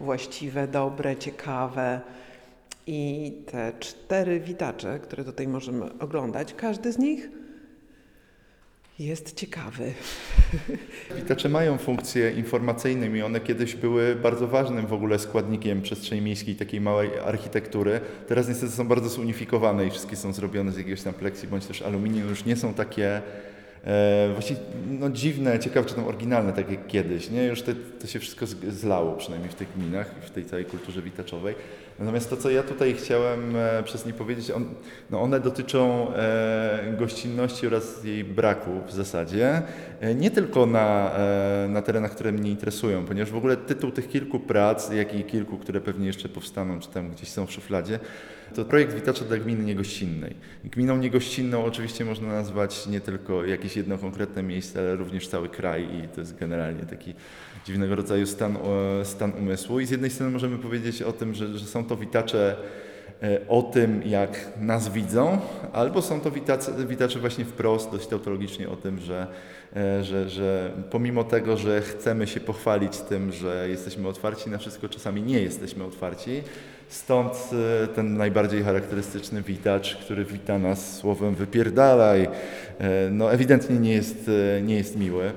właściwe, 0.00 0.68
dobre, 0.68 1.16
ciekawe. 1.16 2.00
I 2.86 3.32
te 3.46 3.72
cztery 3.80 4.40
witacze, 4.40 4.98
które 4.98 5.24
tutaj 5.24 5.48
możemy 5.48 5.98
oglądać, 5.98 6.54
każdy 6.54 6.92
z 6.92 6.98
nich 6.98 7.28
jest 9.00 9.34
ciekawy. 9.34 9.92
Witacze 11.16 11.48
mają 11.48 11.78
funkcje 11.78 12.30
informacyjne 12.30 13.18
i 13.18 13.22
one 13.22 13.40
kiedyś 13.40 13.76
były 13.76 14.14
bardzo 14.14 14.46
ważnym 14.46 14.86
w 14.86 14.92
ogóle 14.92 15.18
składnikiem 15.18 15.82
przestrzeni 15.82 16.22
miejskiej, 16.22 16.56
takiej 16.56 16.80
małej 16.80 17.18
architektury. 17.18 18.00
Teraz 18.28 18.48
niestety 18.48 18.72
są 18.72 18.88
bardzo 18.88 19.08
zunifikowane 19.08 19.86
i 19.86 19.90
wszystkie 19.90 20.16
są 20.16 20.32
zrobione 20.32 20.72
z 20.72 20.76
jakiegoś 20.76 21.02
tam 21.02 21.14
pleksji 21.14 21.48
bądź 21.48 21.66
też 21.66 21.82
aluminium. 21.82 22.28
Już 22.28 22.44
nie 22.44 22.56
są 22.56 22.74
takie 22.74 23.22
e, 23.84 24.30
właściwie 24.32 24.60
no, 24.90 25.10
dziwne, 25.10 25.58
ciekawe 25.58 25.88
czy 25.88 25.94
tam 25.94 26.04
oryginalne, 26.04 26.52
tak 26.52 26.70
jak 26.70 26.86
kiedyś. 26.86 27.30
Nie? 27.30 27.44
Już 27.44 27.62
te, 27.62 27.74
to 27.74 28.06
się 28.06 28.18
wszystko 28.18 28.46
zlało, 28.68 29.12
przynajmniej 29.12 29.50
w 29.50 29.54
tych 29.54 29.68
gminach 29.76 30.14
w 30.22 30.30
tej 30.30 30.44
całej 30.44 30.64
kulturze 30.64 31.02
witaczowej. 31.02 31.54
Natomiast 32.00 32.30
to, 32.30 32.36
co 32.36 32.50
ja 32.50 32.62
tutaj 32.62 32.94
chciałem 32.94 33.56
e, 33.56 33.82
przez 33.82 34.06
nie 34.06 34.12
powiedzieć, 34.12 34.50
on, 34.50 34.64
no 35.10 35.22
one 35.22 35.40
dotyczą 35.40 36.14
e, 36.14 36.94
gościnności 36.98 37.66
oraz 37.66 38.04
jej 38.04 38.24
braku 38.24 38.70
w 38.86 38.92
zasadzie. 38.92 39.62
E, 40.00 40.14
nie 40.14 40.30
tylko 40.30 40.66
na, 40.66 41.10
na 41.68 41.82
terenach, 41.82 42.10
które 42.10 42.32
mnie 42.32 42.50
interesują, 42.50 43.04
ponieważ 43.04 43.30
w 43.30 43.36
ogóle 43.36 43.56
tytuł 43.56 43.90
tych 43.90 44.08
kilku 44.08 44.40
prac, 44.40 44.92
jak 44.92 45.14
i 45.14 45.24
kilku, 45.24 45.58
które 45.58 45.80
pewnie 45.80 46.06
jeszcze 46.06 46.28
powstaną, 46.28 46.80
czy 46.80 46.88
tam 46.88 47.10
gdzieś 47.10 47.28
są 47.28 47.46
w 47.46 47.52
szufladzie, 47.52 47.98
to 48.54 48.64
projekt 48.64 48.94
Witacza 48.94 49.24
dla 49.24 49.36
gminy 49.36 49.64
niegościnnej. 49.64 50.34
Gminą 50.64 50.96
niegościnną 50.96 51.64
oczywiście 51.64 52.04
można 52.04 52.28
nazwać 52.28 52.86
nie 52.86 53.00
tylko 53.00 53.44
jakieś 53.44 53.76
jedno 53.76 53.98
konkretne 53.98 54.42
miejsce, 54.42 54.80
ale 54.80 54.96
również 54.96 55.28
cały 55.28 55.48
kraj 55.48 55.82
i 55.82 56.08
to 56.08 56.20
jest 56.20 56.38
generalnie 56.38 56.82
taki 56.82 57.14
dziwnego 57.66 57.96
rodzaju 57.96 58.26
stan, 58.26 58.56
e, 59.00 59.04
stan 59.04 59.32
umysłu. 59.38 59.80
I 59.80 59.86
z 59.86 59.90
jednej 59.90 60.10
strony 60.10 60.32
możemy 60.32 60.58
powiedzieć 60.58 61.02
o 61.02 61.12
tym, 61.12 61.34
że, 61.34 61.58
że 61.58 61.66
są 61.66 61.84
to 61.84 61.96
witacze 61.96 62.56
e, 63.22 63.48
o 63.48 63.62
tym, 63.62 64.02
jak 64.06 64.48
nas 64.60 64.88
widzą, 64.88 65.38
albo 65.72 66.02
są 66.02 66.20
to 66.20 66.30
witacze, 66.30 66.72
witacze 66.88 67.18
właśnie 67.18 67.44
wprost, 67.44 67.90
dość 67.90 68.06
tautologicznie 68.06 68.68
o 68.68 68.76
tym, 68.76 68.98
że, 68.98 69.26
e, 69.76 70.04
że, 70.04 70.28
że 70.28 70.70
pomimo 70.90 71.24
tego, 71.24 71.56
że 71.56 71.80
chcemy 71.80 72.26
się 72.26 72.40
pochwalić 72.40 72.98
tym, 72.98 73.32
że 73.32 73.68
jesteśmy 73.68 74.08
otwarci 74.08 74.50
na 74.50 74.58
wszystko, 74.58 74.88
czasami 74.88 75.22
nie 75.22 75.40
jesteśmy 75.40 75.84
otwarci. 75.84 76.42
Stąd 76.88 77.32
ten 77.94 78.16
najbardziej 78.16 78.62
charakterystyczny 78.62 79.42
witacz, 79.42 79.96
który 79.96 80.24
wita 80.24 80.58
nas 80.58 80.96
słowem 80.96 81.34
wypierdalaj, 81.34 82.28
no 83.10 83.32
ewidentnie 83.32 83.78
nie 83.78 83.92
jest, 83.92 84.30
nie 84.62 84.76
jest 84.76 84.96
miły. 84.96 85.32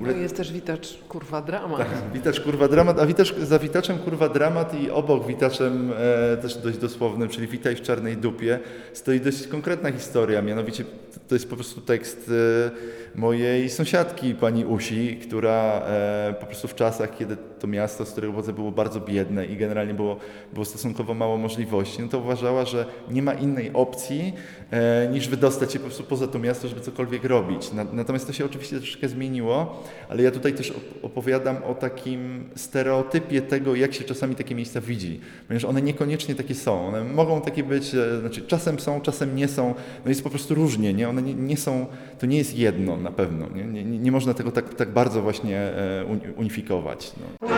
Ogóle 0.00 0.14
To 0.14 0.20
jest 0.20 0.36
też 0.36 0.52
witacz 0.52 0.98
kurwa 1.08 1.42
dramat. 1.42 1.78
tak, 1.78 1.88
witacz 2.12 2.40
kurwa 2.40 2.68
dramat, 2.68 2.98
a 2.98 3.06
witacz, 3.06 3.34
za 3.36 3.58
witaczem 3.58 3.98
kurwa 3.98 4.28
dramat 4.28 4.74
i 4.82 4.90
obok 4.90 5.26
witaczem 5.26 5.92
e, 6.32 6.36
też 6.36 6.56
dość 6.56 6.78
dosłownym, 6.78 7.28
czyli 7.28 7.46
witaj 7.46 7.76
w 7.76 7.80
czarnej 7.82 8.16
dupie, 8.16 8.58
stoi 8.92 9.20
dość 9.20 9.46
konkretna 9.46 9.92
historia, 9.92 10.42
mianowicie 10.42 10.84
to 11.28 11.34
jest 11.34 11.50
po 11.50 11.56
prostu 11.56 11.80
tekst 11.80 12.30
e, 12.66 12.70
mojej 13.14 13.70
sąsiadki, 13.70 14.34
pani 14.34 14.64
Usi, 14.64 15.16
która 15.16 15.82
e, 15.86 16.34
po 16.40 16.46
prostu 16.46 16.68
w 16.68 16.74
czasach, 16.74 17.18
kiedy 17.18 17.36
to 17.60 17.66
miasto, 17.66 18.04
z 18.04 18.10
którego 18.10 18.32
pochodzę, 18.32 18.52
było 18.52 18.72
bardzo 18.72 19.00
biedne 19.00 19.46
i 19.46 19.56
generalnie 19.56 19.94
było, 19.94 20.16
było 20.52 20.64
stosunkowo 20.64 21.14
mało 21.14 21.38
możliwości, 21.38 22.02
no 22.02 22.08
to 22.08 22.18
uważała, 22.18 22.64
że 22.64 22.86
nie 23.10 23.22
ma 23.22 23.32
innej 23.34 23.70
opcji 23.74 24.32
e, 24.70 25.08
niż 25.12 25.28
wydostać 25.28 25.72
się 25.72 25.78
po 25.78 25.84
prostu 25.84 26.02
poza 26.02 26.26
to 26.26 26.38
miasto, 26.38 26.68
żeby 26.68 26.80
cokolwiek 26.80 27.24
robić. 27.24 27.72
Na, 27.72 27.84
natomiast 27.84 28.26
to 28.26 28.32
się 28.32 28.44
oczywiście 28.44 28.76
troszeczkę 28.76 29.08
zmieniło, 29.08 29.84
ale 30.08 30.22
ja 30.22 30.30
tutaj 30.30 30.52
też 30.52 30.70
op- 30.70 30.74
opowiadam 31.02 31.56
o 31.64 31.74
takim 31.74 32.50
stereotypie 32.56 33.42
tego, 33.42 33.74
jak 33.74 33.94
się 33.94 34.04
czasami 34.04 34.34
takie 34.34 34.54
miejsca 34.54 34.80
widzi, 34.80 35.20
ponieważ 35.48 35.64
one 35.64 35.82
niekoniecznie 35.82 36.34
takie 36.34 36.54
są. 36.54 36.86
One 36.86 37.04
mogą 37.04 37.40
takie 37.40 37.64
być, 37.64 37.94
e, 37.94 38.20
znaczy 38.20 38.42
czasem 38.42 38.80
są, 38.80 39.00
czasem 39.00 39.36
nie 39.36 39.48
są, 39.48 39.74
no 40.04 40.08
jest 40.08 40.22
po 40.24 40.30
prostu 40.30 40.54
różnie, 40.54 40.94
nie? 41.00 41.08
One 41.08 41.22
nie, 41.22 41.34
nie 41.34 41.56
są, 41.56 41.86
to 42.18 42.26
nie 42.26 42.38
jest 42.38 42.58
jedno 42.58 42.96
na 42.96 43.10
pewno, 43.10 43.46
nie, 43.54 43.64
nie, 43.64 43.84
nie 43.84 44.12
można 44.12 44.34
tego 44.34 44.50
tak, 44.52 44.74
tak 44.74 44.90
bardzo 44.92 45.22
właśnie 45.22 45.58
e, 45.58 46.04
uni- 46.04 46.32
unifikować. 46.36 47.12
No. 47.20 47.50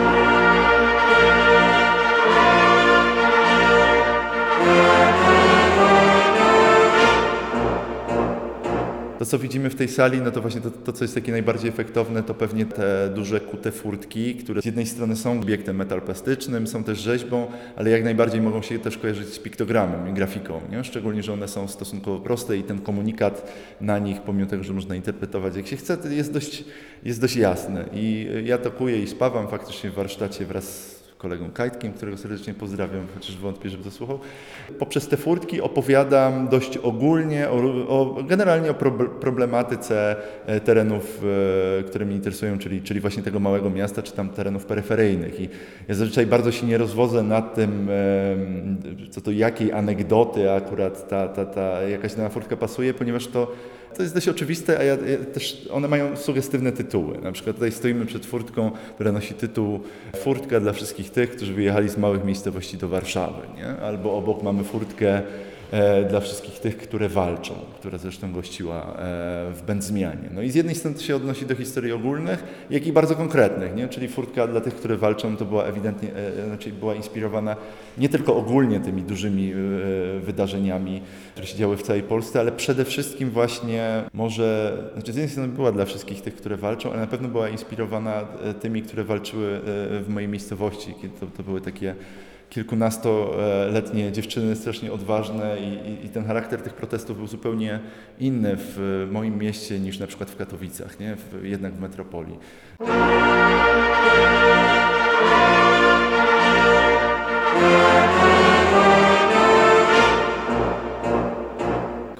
To, 9.23 9.27
co 9.27 9.39
widzimy 9.39 9.69
w 9.69 9.75
tej 9.75 9.87
sali, 9.87 10.21
no 10.21 10.31
to 10.31 10.41
właśnie 10.41 10.61
to, 10.61 10.71
to, 10.71 10.93
co 10.93 11.03
jest 11.03 11.15
takie 11.15 11.31
najbardziej 11.31 11.69
efektowne, 11.69 12.23
to 12.23 12.33
pewnie 12.33 12.65
te 12.65 13.09
duże 13.15 13.39
kute 13.39 13.71
furtki, 13.71 14.35
które 14.35 14.61
z 14.61 14.65
jednej 14.65 14.85
strony 14.85 15.15
są 15.15 15.39
obiektem 15.39 15.75
metalplastycznym, 15.75 16.67
są 16.67 16.83
też 16.83 16.99
rzeźbą, 16.99 17.47
ale 17.75 17.89
jak 17.89 18.03
najbardziej 18.03 18.41
mogą 18.41 18.61
się 18.61 18.79
też 18.79 18.97
kojarzyć 18.97 19.27
z 19.27 19.39
piktogramem 19.39 20.09
i 20.09 20.13
grafiką, 20.13 20.61
nie? 20.71 20.83
szczególnie, 20.83 21.23
że 21.23 21.33
one 21.33 21.47
są 21.47 21.67
stosunkowo 21.67 22.19
proste 22.19 22.57
i 22.57 22.63
ten 22.63 22.79
komunikat 22.79 23.53
na 23.81 23.99
nich, 23.99 24.21
pomimo 24.21 24.49
tego, 24.49 24.63
że 24.63 24.73
można 24.73 24.95
interpretować 24.95 25.55
jak 25.55 25.67
się 25.67 25.77
chce, 25.77 25.97
jest 26.09 26.33
dość, 26.33 26.63
jest 27.03 27.21
dość 27.21 27.35
jasny. 27.35 27.85
I 27.93 28.27
ja 28.45 28.57
tokuję 28.57 29.03
i 29.03 29.07
spawam 29.07 29.47
faktycznie 29.47 29.89
w 29.89 29.93
warsztacie 29.93 30.45
wraz 30.45 31.02
kolegą 31.23 31.51
Kajtkiem, 31.51 31.93
którego 31.93 32.17
serdecznie 32.17 32.53
pozdrawiam, 32.53 33.07
chociaż 33.13 33.37
wątpię, 33.37 33.69
żeby 33.69 33.83
to 33.83 33.91
słuchał. 33.91 34.19
Poprzez 34.79 35.07
te 35.07 35.17
furtki 35.17 35.61
opowiadam 35.61 36.47
dość 36.47 36.77
ogólnie, 36.77 37.49
o, 37.49 37.55
o, 37.87 38.23
generalnie 38.23 38.71
o 38.71 38.73
prob- 38.73 39.09
problematyce 39.09 40.15
e, 40.45 40.59
terenów, 40.59 41.21
e, 41.79 41.83
które 41.83 42.05
mnie 42.05 42.15
interesują, 42.15 42.57
czyli, 42.57 42.81
czyli 42.81 42.99
właśnie 42.99 43.23
tego 43.23 43.39
małego 43.39 43.69
miasta, 43.69 44.01
czy 44.01 44.13
tam 44.13 44.29
terenów 44.29 44.65
peryferyjnych. 44.65 45.39
I 45.39 45.49
ja 45.87 45.95
zazwyczaj 45.95 46.25
bardzo 46.25 46.51
się 46.51 46.67
nie 46.67 46.77
rozwodzę 46.77 47.23
nad 47.23 47.55
tym, 47.55 47.89
em, 47.89 48.77
co 49.11 49.21
to 49.21 49.31
jakiej 49.31 49.71
anegdoty 49.71 50.51
akurat 50.51 51.07
ta, 51.09 51.27
ta, 51.27 51.45
ta 51.45 51.81
jakaś 51.81 52.15
dana 52.15 52.29
furtka 52.29 52.57
pasuje, 52.57 52.93
ponieważ 52.93 53.27
to 53.27 53.51
to 53.95 54.01
jest 54.01 54.13
dość 54.13 54.27
oczywiste, 54.27 54.79
a 54.79 54.83
ja, 54.83 54.93
ja 54.93 55.17
też 55.33 55.67
one 55.71 55.87
mają 55.87 56.17
sugestywne 56.17 56.71
tytuły. 56.71 57.17
Na 57.17 57.31
przykład 57.31 57.55
tutaj 57.55 57.71
stoimy 57.71 58.05
przed 58.05 58.25
furtką, 58.25 58.71
która 58.95 59.11
nosi 59.11 59.33
tytuł 59.33 59.79
Furtka 60.15 60.59
dla 60.59 60.73
wszystkich 60.73 61.09
tych, 61.09 61.35
którzy 61.35 61.53
wyjechali 61.53 61.89
z 61.89 61.97
małych 61.97 62.23
miejscowości 62.23 62.77
do 62.77 62.87
Warszawy. 62.87 63.41
Nie? 63.57 63.67
Albo 63.67 64.17
obok 64.17 64.43
mamy 64.43 64.63
furtkę 64.63 65.21
dla 66.09 66.19
wszystkich 66.19 66.59
tych, 66.59 66.77
które 66.77 67.09
walczą, 67.09 67.53
która 67.79 67.97
zresztą 67.97 68.33
gościła 68.33 68.81
e, 68.81 68.85
w 69.53 69.61
Będzmianie. 69.67 70.29
No 70.31 70.41
i 70.41 70.51
z 70.51 70.55
jednej 70.55 70.75
strony 70.75 70.97
to 70.97 71.03
się 71.03 71.15
odnosi 71.15 71.45
do 71.45 71.55
historii 71.55 71.91
ogólnych, 71.91 72.43
jak 72.69 72.87
i 72.87 72.93
bardzo 72.93 73.15
konkretnych, 73.15 73.75
nie? 73.75 73.87
czyli 73.87 74.07
furtka 74.07 74.47
dla 74.47 74.61
tych, 74.61 74.75
które 74.75 74.97
walczą, 74.97 75.37
to 75.37 75.45
była 75.45 75.63
ewidentnie, 75.63 76.09
e, 76.15 76.45
znaczy 76.47 76.71
była 76.71 76.95
inspirowana 76.95 77.55
nie 77.97 78.09
tylko 78.09 78.35
ogólnie 78.35 78.79
tymi 78.79 79.01
dużymi 79.01 79.51
e, 79.51 79.55
wydarzeniami, 80.19 81.01
które 81.31 81.47
się 81.47 81.57
działy 81.57 81.77
w 81.77 81.83
całej 81.83 82.03
Polsce, 82.03 82.39
ale 82.39 82.51
przede 82.51 82.85
wszystkim 82.85 83.29
właśnie 83.29 84.03
może, 84.13 84.77
znaczy 84.93 85.13
z 85.13 85.15
jednej 85.15 85.29
strony 85.29 85.53
była 85.53 85.71
dla 85.71 85.85
wszystkich 85.85 86.21
tych, 86.21 86.35
które 86.35 86.57
walczą, 86.57 86.91
ale 86.91 86.99
na 86.99 87.07
pewno 87.07 87.27
była 87.27 87.49
inspirowana 87.49 88.27
e, 88.43 88.53
tymi, 88.53 88.81
które 88.81 89.03
walczyły 89.03 89.55
e, 89.55 89.59
w 89.99 90.05
mojej 90.09 90.29
miejscowości, 90.29 90.93
kiedy 91.01 91.19
to, 91.19 91.25
to 91.37 91.43
były 91.43 91.61
takie 91.61 91.95
kilkunastoletnie 92.53 94.11
dziewczyny 94.11 94.55
strasznie 94.55 94.93
odważne 94.93 95.57
i, 95.59 95.89
i, 95.89 96.05
i 96.05 96.09
ten 96.09 96.25
charakter 96.25 96.61
tych 96.61 96.73
protestów 96.73 97.17
był 97.17 97.27
zupełnie 97.27 97.79
inny 98.19 98.55
w 98.57 99.07
moim 99.11 99.37
mieście 99.37 99.79
niż 99.79 99.99
na 99.99 100.07
przykład 100.07 100.31
w 100.31 100.35
Katowicach, 100.35 100.99
nie? 100.99 101.15
W, 101.15 101.45
jednak 101.45 101.73
w 101.73 101.81
metropolii. 101.81 102.37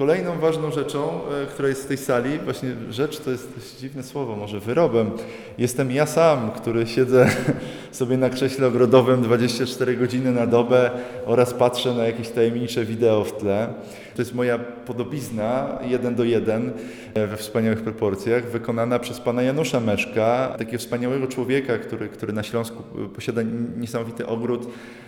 Kolejną 0.03 0.39
ważną 0.39 0.71
rzeczą, 0.71 1.09
e, 1.43 1.45
która 1.45 1.69
jest 1.69 1.83
w 1.83 1.87
tej 1.87 1.97
sali, 1.97 2.39
właśnie 2.39 2.69
rzecz 2.89 3.19
to 3.19 3.31
jest 3.31 3.77
dziwne 3.79 4.03
słowo, 4.03 4.35
może 4.35 4.59
wyrobem, 4.59 5.11
jestem 5.57 5.91
ja 5.91 6.05
sam, 6.05 6.51
który 6.51 6.87
siedzę 6.87 7.29
sobie 7.91 8.17
na 8.17 8.29
krześle 8.29 8.67
ogrodowym 8.67 9.21
24 9.21 9.97
godziny 9.97 10.31
na 10.31 10.47
dobę 10.47 10.91
oraz 11.25 11.53
patrzę 11.53 11.93
na 11.93 12.05
jakieś 12.05 12.29
tajemnicze 12.29 12.85
wideo 12.85 13.23
w 13.23 13.37
tle. 13.37 13.73
To 14.15 14.21
jest 14.21 14.35
moja 14.35 14.59
podobizna, 14.59 15.79
jeden 15.87 16.15
do 16.15 16.23
jeden, 16.23 16.71
e, 17.13 17.27
we 17.27 17.37
wspaniałych 17.37 17.81
proporcjach, 17.81 18.51
wykonana 18.51 18.99
przez 18.99 19.19
pana 19.19 19.41
Janusza 19.41 19.79
Meszka, 19.79 20.55
takiego 20.57 20.77
wspaniałego 20.77 21.27
człowieka, 21.27 21.77
który, 21.77 22.09
który 22.09 22.33
na 22.33 22.43
Śląsku 22.43 22.83
e, 23.05 23.09
posiada 23.09 23.41
niesamowity 23.77 24.27
ogród 24.27 24.67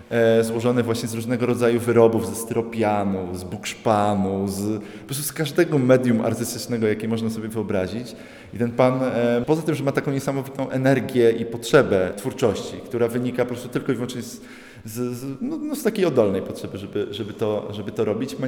e, 0.09 0.43
złożone 0.43 0.83
właśnie 0.83 1.09
z 1.09 1.13
różnego 1.13 1.45
rodzaju 1.45 1.79
wyrobów, 1.79 2.27
ze 2.27 2.35
styropianu, 2.35 3.35
z 3.35 3.43
bukszpanu, 3.43 4.47
z, 4.47 4.81
po 4.81 5.05
prostu 5.05 5.23
z 5.23 5.33
każdego 5.33 5.77
medium 5.77 6.21
artystycznego, 6.21 6.87
jakie 6.87 7.07
można 7.07 7.29
sobie 7.29 7.47
wyobrazić. 7.47 8.15
I 8.53 8.57
ten 8.57 8.71
pan, 8.71 9.03
e, 9.03 9.43
poza 9.47 9.61
tym, 9.61 9.75
że 9.75 9.83
ma 9.83 9.91
taką 9.91 10.11
niesamowitą 10.11 10.69
energię 10.69 11.31
i 11.31 11.45
potrzebę 11.45 12.13
twórczości, 12.15 12.77
która 12.85 13.07
wynika 13.07 13.43
po 13.45 13.49
prostu 13.49 13.69
tylko 13.69 13.91
i 13.91 13.95
wyłącznie 13.95 14.21
z, 14.21 14.41
z, 14.85 15.17
z, 15.17 15.41
no, 15.41 15.57
no 15.57 15.75
z 15.75 15.83
takiej 15.83 16.05
oddolnej 16.05 16.41
potrzeby, 16.41 16.77
żeby, 16.77 17.07
żeby, 17.11 17.33
to, 17.33 17.67
żeby 17.73 17.91
to 17.91 18.05
robić, 18.05 18.39
ma 18.39 18.47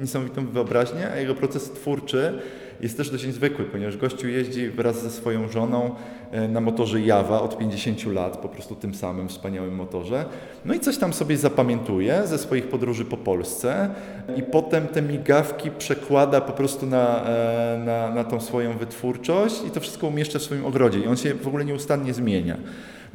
niesamowitą, 0.00 0.46
wyobraźnię, 0.46 1.10
a 1.10 1.16
jego 1.16 1.34
proces 1.34 1.70
twórczy 1.70 2.38
jest 2.80 2.96
też 2.96 3.10
dość 3.10 3.26
niezwykły, 3.26 3.64
ponieważ 3.64 3.96
gościu 3.96 4.28
jeździ 4.28 4.70
wraz 4.70 5.02
ze 5.02 5.10
swoją 5.10 5.48
żoną 5.48 5.94
e, 6.30 6.48
na 6.48 6.60
motorze 6.60 7.00
Jawa 7.00 7.42
od 7.42 7.58
50 7.58 8.06
lat, 8.06 8.36
po 8.36 8.48
prostu 8.48 8.74
tym 8.74 8.94
samym 8.94 9.28
wspaniałym 9.28 9.74
motorze. 9.74 10.24
No 10.64 10.74
i 10.74 10.80
coś 10.80 10.98
tam 10.98 11.12
sobie 11.12 11.36
zapamiętuje 11.36 12.22
ze 12.26 12.38
swoich 12.38 12.68
podróży 12.68 13.04
po 13.04 13.16
Polsce 13.16 13.90
i 14.36 14.42
potem 14.42 14.86
te 14.86 15.02
migawki 15.02 15.70
przekłada 15.70 16.40
po 16.40 16.52
prostu 16.52 16.86
na, 16.86 17.24
e, 17.26 17.82
na, 17.86 18.14
na 18.14 18.24
tą 18.24 18.40
swoją 18.40 18.78
wytwórczość 18.78 19.54
i 19.66 19.70
to 19.70 19.80
wszystko 19.80 20.06
umieszcza 20.06 20.38
w 20.38 20.42
swoim 20.42 20.66
ogrodzie 20.66 20.98
i 20.98 21.06
on 21.06 21.16
się 21.16 21.34
w 21.34 21.48
ogóle 21.48 21.64
nieustannie 21.64 22.14
zmienia. 22.14 22.56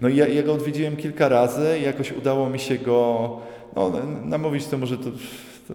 No 0.02 0.10
i 0.10 0.16
ja, 0.16 0.28
ja 0.28 0.44
go 0.44 0.54
odwiedziłem 0.54 0.96
kilka 0.96 1.30
razy 1.30 1.80
i 1.80 1.84
jakoś 1.84 2.12
udało 2.12 2.50
mi 2.50 2.60
się 2.60 2.78
go, 2.78 3.40
no 3.76 3.92
namówić 4.26 4.68
to 4.68 4.78
może 4.78 4.98
to 4.98 5.10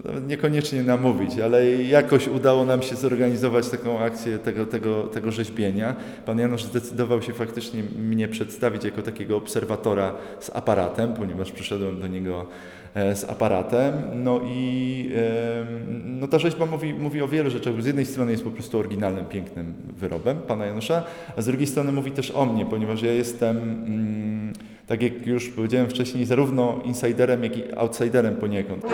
to 0.02 0.20
niekoniecznie 0.20 0.82
namówić, 0.82 1.38
ale 1.38 1.72
jakoś 1.74 2.28
udało 2.28 2.64
nam 2.64 2.82
się 2.82 2.96
zorganizować 2.96 3.68
taką 3.68 3.98
akcję 3.98 4.38
tego, 4.38 4.66
tego, 4.66 5.02
tego 5.02 5.32
rzeźbienia. 5.32 5.96
Pan 6.26 6.38
Janusz 6.38 6.64
zdecydował 6.64 7.22
się 7.22 7.32
faktycznie 7.32 7.82
mnie 7.98 8.28
przedstawić 8.28 8.84
jako 8.84 9.02
takiego 9.02 9.36
obserwatora 9.36 10.14
z 10.40 10.50
aparatem, 10.50 11.14
ponieważ 11.14 11.52
przyszedłem 11.52 12.00
do 12.00 12.06
niego 12.06 12.46
z 12.94 13.24
aparatem. 13.30 13.94
No 14.14 14.40
i 14.44 15.10
e, 15.16 15.66
no 16.04 16.28
ta 16.28 16.38
rzeźba 16.38 16.66
mówi, 16.66 16.94
mówi 16.94 17.22
o 17.22 17.28
wielu 17.28 17.50
rzeczach. 17.50 17.82
Z 17.82 17.86
jednej 17.86 18.06
strony 18.06 18.30
jest 18.30 18.44
po 18.44 18.50
prostu 18.50 18.78
oryginalnym, 18.78 19.24
pięknym 19.24 19.74
wyrobem 19.96 20.38
pana 20.38 20.66
Janusza, 20.66 21.02
a 21.36 21.42
z 21.42 21.46
drugiej 21.46 21.66
strony 21.66 21.92
mówi 21.92 22.10
też 22.10 22.30
o 22.30 22.46
mnie, 22.46 22.66
ponieważ 22.66 23.02
ja 23.02 23.12
jestem... 23.12 23.56
Mm, 23.56 24.52
tak 24.86 25.02
jak 25.02 25.26
już 25.26 25.48
powiedziałem 25.48 25.90
wcześniej, 25.90 26.26
zarówno 26.26 26.80
insiderem, 26.84 27.44
jak 27.44 27.56
i 27.56 27.62
outsiderem 27.76 28.36
poniekąd. 28.36 28.84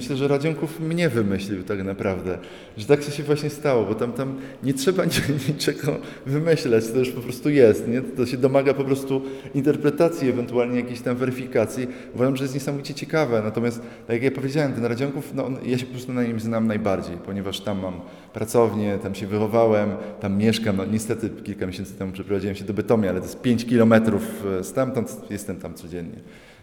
Myślę, 0.00 0.16
że 0.16 0.28
Radzionków 0.28 0.80
mnie 0.80 1.08
wymyślił 1.08 1.62
tak 1.62 1.84
naprawdę, 1.84 2.38
że 2.76 2.86
tak 2.86 3.02
się 3.02 3.22
właśnie 3.22 3.50
stało, 3.50 3.84
bo 3.84 3.94
tam, 3.94 4.12
tam 4.12 4.38
nie 4.62 4.74
trzeba 4.74 5.04
niczego 5.48 5.96
wymyślać, 6.26 6.88
to 6.88 6.98
już 6.98 7.10
po 7.10 7.20
prostu 7.20 7.50
jest, 7.50 7.88
nie? 7.88 8.02
to 8.02 8.26
się 8.26 8.36
domaga 8.36 8.74
po 8.74 8.84
prostu 8.84 9.22
interpretacji, 9.54 10.28
ewentualnie 10.28 10.80
jakiejś 10.80 11.00
tam 11.00 11.16
weryfikacji. 11.16 11.86
Uważam, 12.14 12.36
że 12.36 12.44
jest 12.44 12.54
niesamowicie 12.54 12.94
ciekawe, 12.94 13.42
natomiast 13.44 13.80
tak 13.80 14.14
jak 14.14 14.22
ja 14.22 14.30
powiedziałem, 14.30 14.72
ten 14.72 14.84
Radzionków, 14.84 15.34
no, 15.34 15.50
ja 15.64 15.78
się 15.78 15.86
po 15.86 15.92
prostu 15.92 16.12
na 16.12 16.22
nim 16.22 16.40
znam 16.40 16.66
najbardziej, 16.66 17.16
ponieważ 17.16 17.60
tam 17.60 17.80
mam 17.80 18.00
pracownię, 18.32 18.98
tam 19.02 19.14
się 19.14 19.26
wychowałem, 19.26 19.90
tam 20.20 20.36
mieszkam, 20.36 20.76
no 20.76 20.84
niestety 20.84 21.30
kilka 21.44 21.66
miesięcy 21.66 21.94
temu 21.94 22.12
przeprowadziłem 22.12 22.56
się 22.56 22.64
do 22.64 22.74
Bytomia, 22.74 23.10
ale 23.10 23.20
to 23.20 23.26
jest 23.26 23.40
5 23.40 23.66
kilometrów 23.66 24.44
e, 24.60 24.64
stamtąd, 24.64 25.16
jestem 25.30 25.56
tam 25.56 25.74
codziennie 25.74 26.20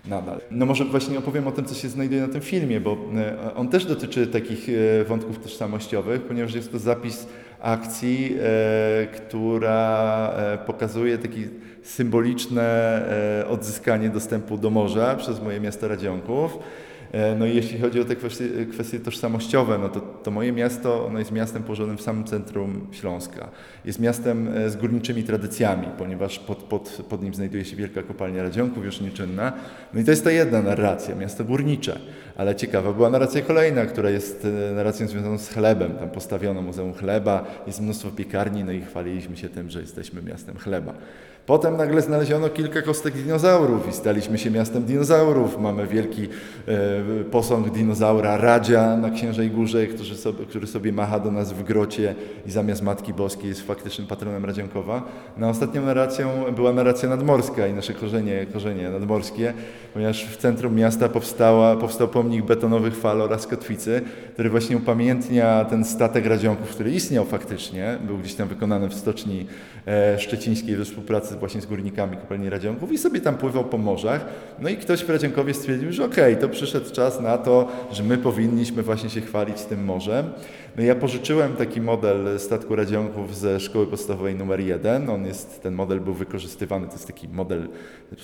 nadal. 0.10 0.42
No 0.52 0.66
może 0.66 0.86
właśnie 0.86 1.20
opowiem 1.20 1.48
o 1.48 1.52
tym, 1.52 1.66
co 1.66 1.76
się 1.76 1.90
znajduje 1.90 2.22
na 2.22 2.28
tym 2.28 2.42
filmie, 2.42 2.82
bo 2.82 2.98
e, 3.18 3.56
on 3.56 3.70
też 3.70 3.86
dotyczy 3.86 4.28
takich 4.28 4.68
e, 4.70 5.04
wątków 5.04 5.40
tożsamościowych, 5.40 6.22
ponieważ 6.22 6.56
jest 6.56 6.72
to 6.72 6.80
zapis 6.80 7.28
akcji, 7.62 8.36
e, 8.42 9.08
która 9.08 10.32
pokazuje 10.66 11.18
takie 11.18 11.42
symboliczne 11.84 13.02
odzyskanie 13.50 14.10
dostępu 14.10 14.58
do 14.58 14.70
morza 14.70 15.16
przez 15.16 15.42
moje 15.42 15.60
miasto 15.60 15.88
Radzionków. 15.88 16.60
E, 17.12 17.36
no 17.36 17.46
i 17.46 17.56
jeśli 17.56 17.80
chodzi 17.80 18.02
o 18.02 18.06
te 18.06 18.16
kwestie, 18.16 18.46
kwestie 18.72 19.00
tożsamościowe, 19.00 19.78
no 19.78 19.90
to, 19.90 20.00
to 20.00 20.32
moje 20.32 20.52
miasto 20.52 21.06
ono 21.06 21.20
jest 21.20 21.32
miastem 21.32 21.64
położonym 21.64 21.98
w 21.98 22.02
samym 22.02 22.24
centrum 22.24 22.88
Śląska. 22.92 23.50
Jest 23.86 24.00
miastem 24.00 24.50
e, 24.58 24.70
z 24.70 24.76
górniczymi 24.76 25.24
tradycjami, 25.24 25.88
ponieważ 25.98 26.40
pod, 26.40 26.58
pod, 26.58 27.02
pod 27.10 27.24
nim 27.24 27.34
znajduje 27.34 27.66
się 27.66 27.76
wielka 27.76 28.04
kopalnia 28.04 28.44
Radzionków 28.44 28.86
już 28.86 29.02
nieczynna. 29.02 29.54
No 29.94 30.00
i 30.00 30.04
to 30.04 30.12
jest 30.12 30.24
ta 30.24 30.32
jedna 30.32 30.62
narracja, 30.62 31.16
miasto 31.16 31.44
górnicze. 31.44 32.00
Ale 32.38 32.56
ciekawa 32.56 32.94
była 32.94 33.10
narracja 33.10 33.42
kolejna, 33.42 33.86
która 33.86 34.10
jest 34.10 34.48
e, 34.72 34.76
narracją 34.76 35.08
związaną 35.08 35.38
z 35.38 35.50
chlebem. 35.50 35.92
Tam 35.92 36.10
postawiono 36.10 36.62
Muzeum 36.62 36.94
Chleba, 36.94 37.46
jest 37.68 37.82
mnóstwo 37.82 38.12
piekarni, 38.12 38.64
no 38.64 38.72
i 38.72 38.82
chwaliliśmy 38.82 39.38
się 39.38 39.50
tym, 39.50 39.70
że 39.70 39.82
jesteśmy 39.82 40.22
miastem 40.22 40.58
chleba. 40.58 40.94
Potem 41.48 41.78
nagle 41.78 42.02
znaleziono 42.02 42.50
kilka 42.50 42.82
kostek 42.82 43.14
dinozaurów 43.14 43.90
i 43.90 43.94
staliśmy 43.94 44.38
się 44.38 44.52
miastem 44.52 44.84
dinozaurów. 44.84 45.60
Mamy 45.60 45.88
wielki 45.88 46.28
e, 46.68 47.24
posąg 47.24 47.70
dinozaura 47.70 48.38
Radzia 48.38 48.98
na 48.98 49.10
Księżej 49.10 49.52
Górze, 49.52 49.88
który 49.88 50.16
sobie, 50.16 50.46
który 50.46 50.68
sobie 50.68 50.94
macha 50.94 51.20
do 51.20 51.32
nas 51.32 51.54
w 51.54 51.64
grocie 51.64 52.16
i 52.46 52.52
zamiast 52.52 52.82
Matki 52.82 53.14
Boskiej 53.14 53.50
jest 53.50 53.62
faktycznym 53.62 54.08
patronem 54.08 54.46
Radzionkowa. 54.46 55.04
Na 55.38 55.50
ostatnią 55.50 55.86
narracją 55.86 56.30
była 56.56 56.74
narracja 56.74 57.10
nadmorska 57.10 57.68
i 57.68 57.74
nasze 57.74 57.94
korzenie, 57.94 58.46
korzenie 58.54 58.90
nadmorskie, 58.90 59.54
ponieważ 59.94 60.26
w 60.26 60.38
centrum 60.38 60.76
miasta 60.76 61.10
powstała, 61.10 61.76
powstał 61.76 62.08
pomnik 62.08 62.46
betonowych 62.46 62.96
fal 62.96 63.22
oraz 63.22 63.48
kotwicy, 63.48 64.02
który 64.34 64.50
właśnie 64.50 64.78
upamiętnia 64.78 65.66
ten 65.66 65.86
statek 65.86 66.26
Radzionków, 66.26 66.70
który 66.70 66.92
istniał 66.92 67.26
faktycznie, 67.26 67.98
był 68.08 68.18
gdzieś 68.18 68.34
tam 68.34 68.48
wykonany 68.48 68.90
w 68.90 68.94
stoczni 68.94 69.46
e, 69.88 70.20
szczecińskiej 70.20 70.76
we 70.76 70.86
współpracy 70.86 71.37
właśnie 71.40 71.62
z 71.62 71.66
górnikami 71.66 72.18
kopalni 72.18 72.50
Radzionków 72.50 72.92
i 72.92 72.98
sobie 72.98 73.22
tam 73.22 73.38
pływał 73.38 73.64
po 73.64 73.78
morzach. 73.78 74.26
No 74.60 74.70
i 74.70 74.78
ktoś 74.78 75.04
w 75.04 75.10
Radzionkowie 75.10 75.54
stwierdził, 75.54 75.92
że 75.92 76.06
okej, 76.06 76.34
okay, 76.34 76.42
to 76.42 76.50
przyszedł 76.50 76.92
czas 76.92 77.22
na 77.22 77.38
to, 77.38 77.68
że 77.92 78.04
my 78.04 78.18
powinniśmy 78.18 78.84
właśnie 78.84 79.10
się 79.10 79.22
chwalić 79.22 79.62
tym 79.62 79.84
morzem. 79.84 80.30
No 80.78 80.84
ja 80.84 80.96
pożyczyłem 80.96 81.56
taki 81.56 81.82
model 81.82 82.40
statku 82.40 82.76
Radzionków 82.76 83.38
ze 83.38 83.60
szkoły 83.60 83.88
podstawowej 83.88 84.36
numer 84.36 84.60
1. 84.60 85.10
On 85.10 85.26
jest, 85.26 85.64
ten 85.64 85.74
model 85.74 86.00
był 86.00 86.14
wykorzystywany, 86.14 86.88
to 86.88 86.94
jest 86.94 87.08
taki 87.08 87.28
model 87.28 87.68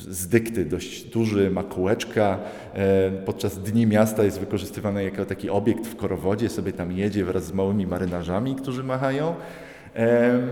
z 0.08 0.28
dykty, 0.28 0.66
dość 0.66 1.04
duży, 1.04 1.52
ma 1.52 1.64
kółeczka. 1.64 2.40
E, 2.74 3.12
podczas 3.12 3.60
Dni 3.60 3.88
Miasta 3.88 4.24
jest 4.24 4.40
wykorzystywany 4.40 5.04
jako 5.04 5.26
taki 5.26 5.50
obiekt 5.50 5.88
w 5.88 5.96
korowodzie, 5.96 6.50
sobie 6.50 6.74
tam 6.74 6.92
jedzie 6.92 7.26
wraz 7.26 7.44
z 7.44 7.54
małymi 7.54 7.88
marynarzami, 7.88 8.56
którzy 8.56 8.84
machają. 8.84 9.36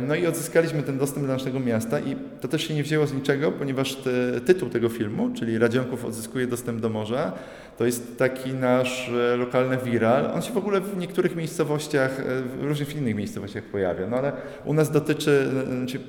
No 0.08 0.16
i 0.16 0.28
odzyskaliśmy 0.28 0.84
ten 0.84 0.98
dostęp 0.98 1.28
do 1.28 1.34
naszego 1.34 1.60
miasta 1.60 2.00
i 2.00 2.16
to 2.42 2.48
też 2.48 2.68
się 2.68 2.74
nie 2.74 2.84
wzięło 2.84 3.08
z 3.08 3.14
niczego, 3.14 3.52
ponieważ 3.52 3.96
te, 3.96 4.42
tytuł 4.42 4.70
tego 4.70 4.90
filmu, 4.90 5.30
czyli 5.36 5.58
Radzionków 5.58 6.06
odzyskuje 6.06 6.48
dostęp 6.48 6.82
do 6.82 6.90
morza, 6.90 7.34
to 7.78 7.86
jest 7.86 8.18
taki 8.18 8.54
nasz 8.54 9.10
e, 9.10 9.38
lokalny 9.38 9.78
viral. 9.78 10.32
On 10.34 10.42
się 10.42 10.54
w 10.54 10.58
ogóle 10.58 10.82
w 10.82 10.98
niektórych 10.98 11.36
miejscowościach, 11.36 12.20
e, 12.20 12.24
w 12.42 12.64
różnych 12.64 12.96
innych 12.96 13.16
miejscowościach 13.16 13.64
pojawia, 13.64 14.08
no 14.08 14.18
ale 14.18 14.32
u 14.66 14.74
nas 14.74 14.92
dotyczy, 14.92 15.48
e, 15.64 15.78
znaczy 15.78 16.00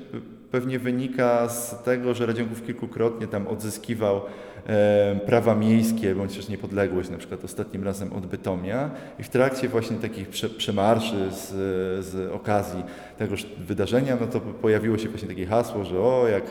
pewnie 0.53 0.79
wynika 0.79 1.49
z 1.49 1.83
tego, 1.83 2.13
że 2.13 2.25
Radzionków 2.25 2.65
kilkukrotnie 2.65 3.27
tam 3.27 3.47
odzyskiwał 3.47 4.21
e, 4.67 5.19
prawa 5.25 5.55
miejskie, 5.55 6.15
bądź 6.15 6.35
też 6.35 6.49
niepodległość, 6.49 7.09
na 7.09 7.17
przykład 7.17 7.45
ostatnim 7.45 7.83
razem 7.83 8.13
od 8.13 8.25
Bytomia 8.25 8.91
i 9.19 9.23
w 9.23 9.29
trakcie 9.29 9.69
właśnie 9.69 9.97
takich 9.97 10.29
prze, 10.29 10.49
przemarszy 10.49 11.31
z, 11.31 11.49
z 12.05 12.31
okazji 12.31 12.83
tegoż 13.17 13.45
wydarzenia, 13.67 14.17
no 14.21 14.27
to 14.27 14.39
pojawiło 14.39 14.97
się 14.97 15.09
właśnie 15.09 15.27
takie 15.27 15.45
hasło, 15.45 15.85
że 15.85 15.99
o, 15.99 16.27
jak 16.27 16.43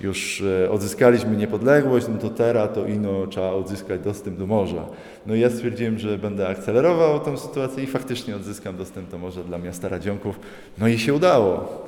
już 0.00 0.42
e, 0.64 0.70
odzyskaliśmy 0.70 1.36
niepodległość, 1.36 2.06
no 2.08 2.18
to 2.18 2.30
teraz 2.30 2.74
to 2.74 2.86
ino 2.86 3.26
trzeba 3.26 3.50
odzyskać 3.50 4.00
dostęp 4.00 4.38
do 4.38 4.46
morza. 4.46 4.86
No 5.26 5.34
i 5.34 5.40
ja 5.40 5.50
stwierdziłem, 5.50 5.98
że 5.98 6.18
będę 6.18 6.48
akcelerował 6.48 7.20
tę 7.20 7.38
sytuację 7.38 7.84
i 7.84 7.86
faktycznie 7.86 8.36
odzyskam 8.36 8.76
dostęp 8.76 9.10
do 9.10 9.18
morza 9.18 9.42
dla 9.42 9.58
miasta 9.58 9.88
Radzionków. 9.88 10.40
No 10.78 10.88
i 10.88 10.98
się 10.98 11.14
udało. 11.14 11.86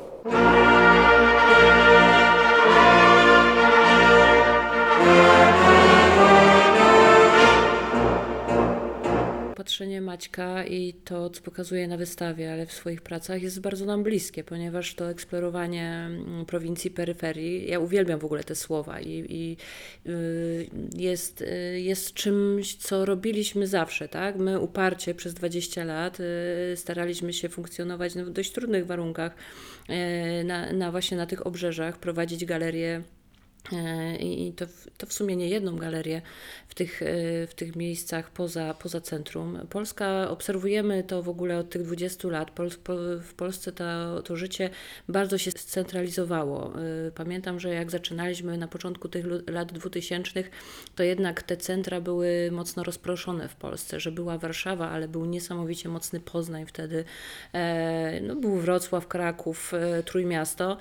Patrzenie 9.79 10.01
Maćka 10.01 10.64
i 10.64 10.95
to, 11.05 11.31
co 11.31 11.43
pokazuje 11.43 11.88
na 11.88 11.97
wystawie, 11.97 12.53
ale 12.53 12.67
w 12.67 12.73
swoich 12.73 13.03
pracach 13.03 13.43
jest 13.43 13.61
bardzo 13.61 13.85
nam 13.85 14.03
bliskie, 14.03 14.45
ponieważ 14.45 14.95
to 14.95 15.11
eksplorowanie 15.11 15.87
mm, 15.87 16.47
prowincji, 16.47 16.91
peryferii, 16.91 17.71
ja 17.71 17.81
uwielbiam 17.81 18.21
w 18.21 18.25
ogóle 18.25 18.45
te 18.45 18.55
słowa 18.55 19.01
i, 19.01 19.25
i 19.29 19.57
y, 20.11 20.69
jest, 20.97 21.43
y, 21.43 21.81
jest 21.81 22.14
czymś, 22.14 22.77
co 22.77 23.05
robiliśmy 23.05 23.67
zawsze, 23.67 24.09
tak? 24.09 24.37
My 24.37 24.61
uparcie 24.61 25.14
przez 25.14 25.35
20 25.35 25.85
lat 25.85 26.19
y, 26.21 26.77
staraliśmy 26.77 27.33
się 27.33 27.49
funkcjonować 27.49 28.14
w 28.14 28.31
dość 28.31 28.53
trudnych 28.53 28.87
warunkach 28.87 29.35
na, 30.45 30.73
na 30.73 30.91
właśnie 30.91 31.17
na 31.17 31.27
tych 31.27 31.47
obrzeżach, 31.47 31.99
prowadzić 31.99 32.45
galerie 32.45 33.03
I 34.21 34.53
to, 34.57 34.66
to 34.99 35.07
w 35.07 35.12
sumie 35.12 35.37
nie 35.37 35.49
jedną 35.49 35.77
galerię 35.77 36.23
w 36.68 36.75
tych, 36.75 37.03
e, 37.03 37.07
w 37.47 37.55
tych 37.55 37.77
miejscach 37.77 38.31
poza, 38.31 38.75
poza 38.75 39.01
centrum. 39.01 39.59
Polska, 39.71 40.31
obserwujemy 40.31 41.05
to 41.05 41.23
w 41.23 41.29
ogóle 41.29 41.59
od 41.59 41.71
tych 41.71 41.83
20 41.83 42.29
lat. 42.29 42.51
Pol, 42.51 42.71
po, 42.85 42.94
w 43.23 43.35
Polsce 43.35 43.73
to, 43.73 44.23
to 44.23 44.37
życie 44.37 44.71
bardzo 45.09 45.38
się 45.38 45.51
scentralizowało. 45.51 46.73
E, 47.07 47.11
Pamiętam, 47.11 47.61
że 47.61 47.68
jak 47.68 47.90
zaczynaliśmy 47.90 48.59
na 48.59 48.68
początku 48.68 49.09
tych 49.09 49.25
lat 49.49 49.73
2000, 49.73 50.44
to 50.94 51.03
jednak 51.03 51.42
te 51.42 51.57
centra 51.57 52.01
były 52.01 52.51
mocno 52.53 52.85
rozproszone 52.85 53.49
w 53.49 53.55
Polsce, 53.55 54.01
że 54.01 54.12
była 54.12 54.38
Warszawa, 54.38 54.90
ale 54.90 55.09
był 55.09 55.25
niesamowicie 55.25 55.88
mocny 55.88 56.21
Poznań 56.21 56.66
wtedy. 56.66 57.05
E, 57.53 58.21
No, 58.21 58.37
był 58.37 58.57
Wrocław, 58.57 59.09
Kraków, 59.09 59.75
e, 59.75 60.03
Trójmiasto. 60.03 60.77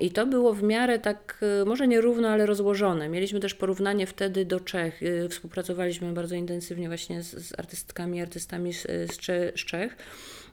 I 0.00 0.10
to 0.10 0.26
było 0.26 0.54
w 0.54 0.62
miarę 0.62 0.98
tak, 0.98 1.38
e, 1.62 1.64
może 1.64 1.88
nierówno, 2.02 2.28
ale 2.28 2.46
rozłożone. 2.46 3.08
Mieliśmy 3.08 3.40
też 3.40 3.54
porównanie 3.54 4.06
wtedy 4.06 4.44
do 4.44 4.60
Czech. 4.60 5.02
E, 5.02 5.28
Współpracowaliśmy 5.28 6.12
bardzo 6.12 6.34
intensywnie 6.34 6.88
właśnie 6.88 7.22
z, 7.22 7.30
z 7.30 7.58
artystkami, 7.58 8.22
artystami 8.22 8.72
z, 8.72 8.82
z, 8.82 9.16
z 9.60 9.64
Czech. 9.64 9.96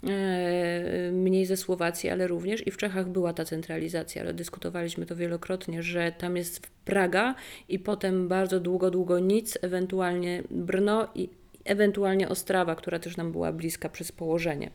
E, 0.07 1.11
Mniej 1.11 1.45
ze 1.45 1.57
Słowacji, 1.57 2.09
ale 2.09 2.27
również 2.27 2.67
i 2.67 2.71
w 2.71 2.77
Czechach 2.77 3.09
była 3.09 3.33
ta 3.33 3.45
centralizacja, 3.45 4.21
ale 4.21 4.33
dyskutowaliśmy 4.33 5.05
to 5.05 5.15
wielokrotnie, 5.15 5.83
że 5.83 6.11
tam 6.17 6.37
jest 6.37 6.67
Praga 6.85 7.35
i 7.69 7.79
potem 7.79 8.27
bardzo 8.27 8.59
długo, 8.59 8.91
długo 8.91 9.19
nic, 9.19 9.57
ewentualnie 9.61 10.43
Brno 10.49 11.07
i 11.15 11.29
ewentualnie 11.65 12.29
Ostrawa, 12.29 12.75
która 12.75 12.99
też 12.99 13.17
nam 13.17 13.31
była 13.31 13.51
bliska 13.51 13.89
przez 13.89 14.11
położenie. 14.11 14.71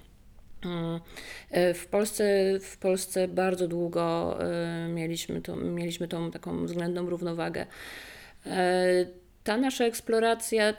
E, 1.50 1.74
W 1.74 1.86
Polsce, 1.86 2.24
w 2.60 2.76
Polsce 2.76 3.28
bardzo 3.28 3.68
długo 3.68 4.36
e, 4.40 4.88
mieliśmy, 4.88 5.40
to, 5.40 5.56
mieliśmy 5.56 6.08
tą 6.08 6.30
taką 6.30 6.66
względną 6.66 7.10
równowagę. 7.10 7.66
Ta 9.44 9.56
nasza 9.56 9.84
eksploracja 9.84 10.68
e, 10.68 10.74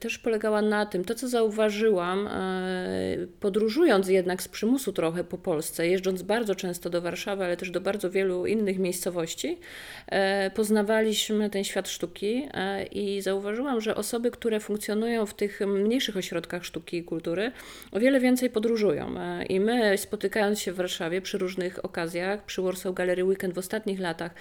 też 0.00 0.18
polegała 0.18 0.62
na 0.62 0.86
tym, 0.86 1.04
to 1.04 1.14
co 1.14 1.28
zauważyłam, 1.28 2.26
e, 2.26 3.16
podróżując 3.40 4.08
jednak 4.08 4.42
z 4.42 4.48
przymusu 4.48 4.92
trochę 4.92 5.24
po 5.24 5.38
Polsce, 5.38 5.88
jeżdżąc 5.88 6.22
bardzo 6.22 6.54
często 6.54 6.90
do 6.90 7.02
Warszawy, 7.02 7.44
ale 7.44 7.56
też 7.56 7.70
do 7.70 7.80
bardzo 7.80 8.10
wielu 8.10 8.46
innych 8.46 8.78
miejscowości, 8.78 9.58
e, 10.06 10.50
poznawaliśmy 10.50 11.50
ten 11.50 11.64
świat 11.64 11.88
sztuki 11.88 12.48
e, 12.54 12.86
i 12.86 13.22
zauważyłam, 13.22 13.80
że 13.80 13.94
osoby, 13.94 14.30
które 14.30 14.60
funkcjonują 14.60 15.26
w 15.26 15.34
tych 15.34 15.60
mniejszych 15.60 16.16
ośrodkach 16.16 16.64
sztuki 16.64 16.96
i 16.96 17.04
kultury, 17.04 17.52
o 17.92 18.00
wiele 18.00 18.20
więcej 18.20 18.50
podróżują. 18.50 19.20
E, 19.20 19.44
I 19.44 19.60
my, 19.60 19.98
spotykając 19.98 20.60
się 20.60 20.72
w 20.72 20.76
Warszawie 20.76 21.20
przy 21.20 21.38
różnych 21.38 21.84
okazjach, 21.84 22.44
przy 22.44 22.62
Warsaw 22.62 22.94
Gallery 22.94 23.24
Weekend 23.24 23.54
w 23.54 23.58
ostatnich 23.58 24.00
latach, 24.00 24.34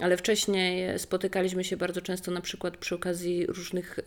ale 0.00 0.16
wcześniej 0.16 0.98
spotykaliśmy 0.98 1.64
się 1.64 1.76
bardzo 1.76 2.00
często 2.00 2.30
na 2.30 2.40
przykład 2.40 2.76
przy 2.76 2.94
okazji 2.94 3.46
różnych 3.46 3.98
y, 3.98 4.02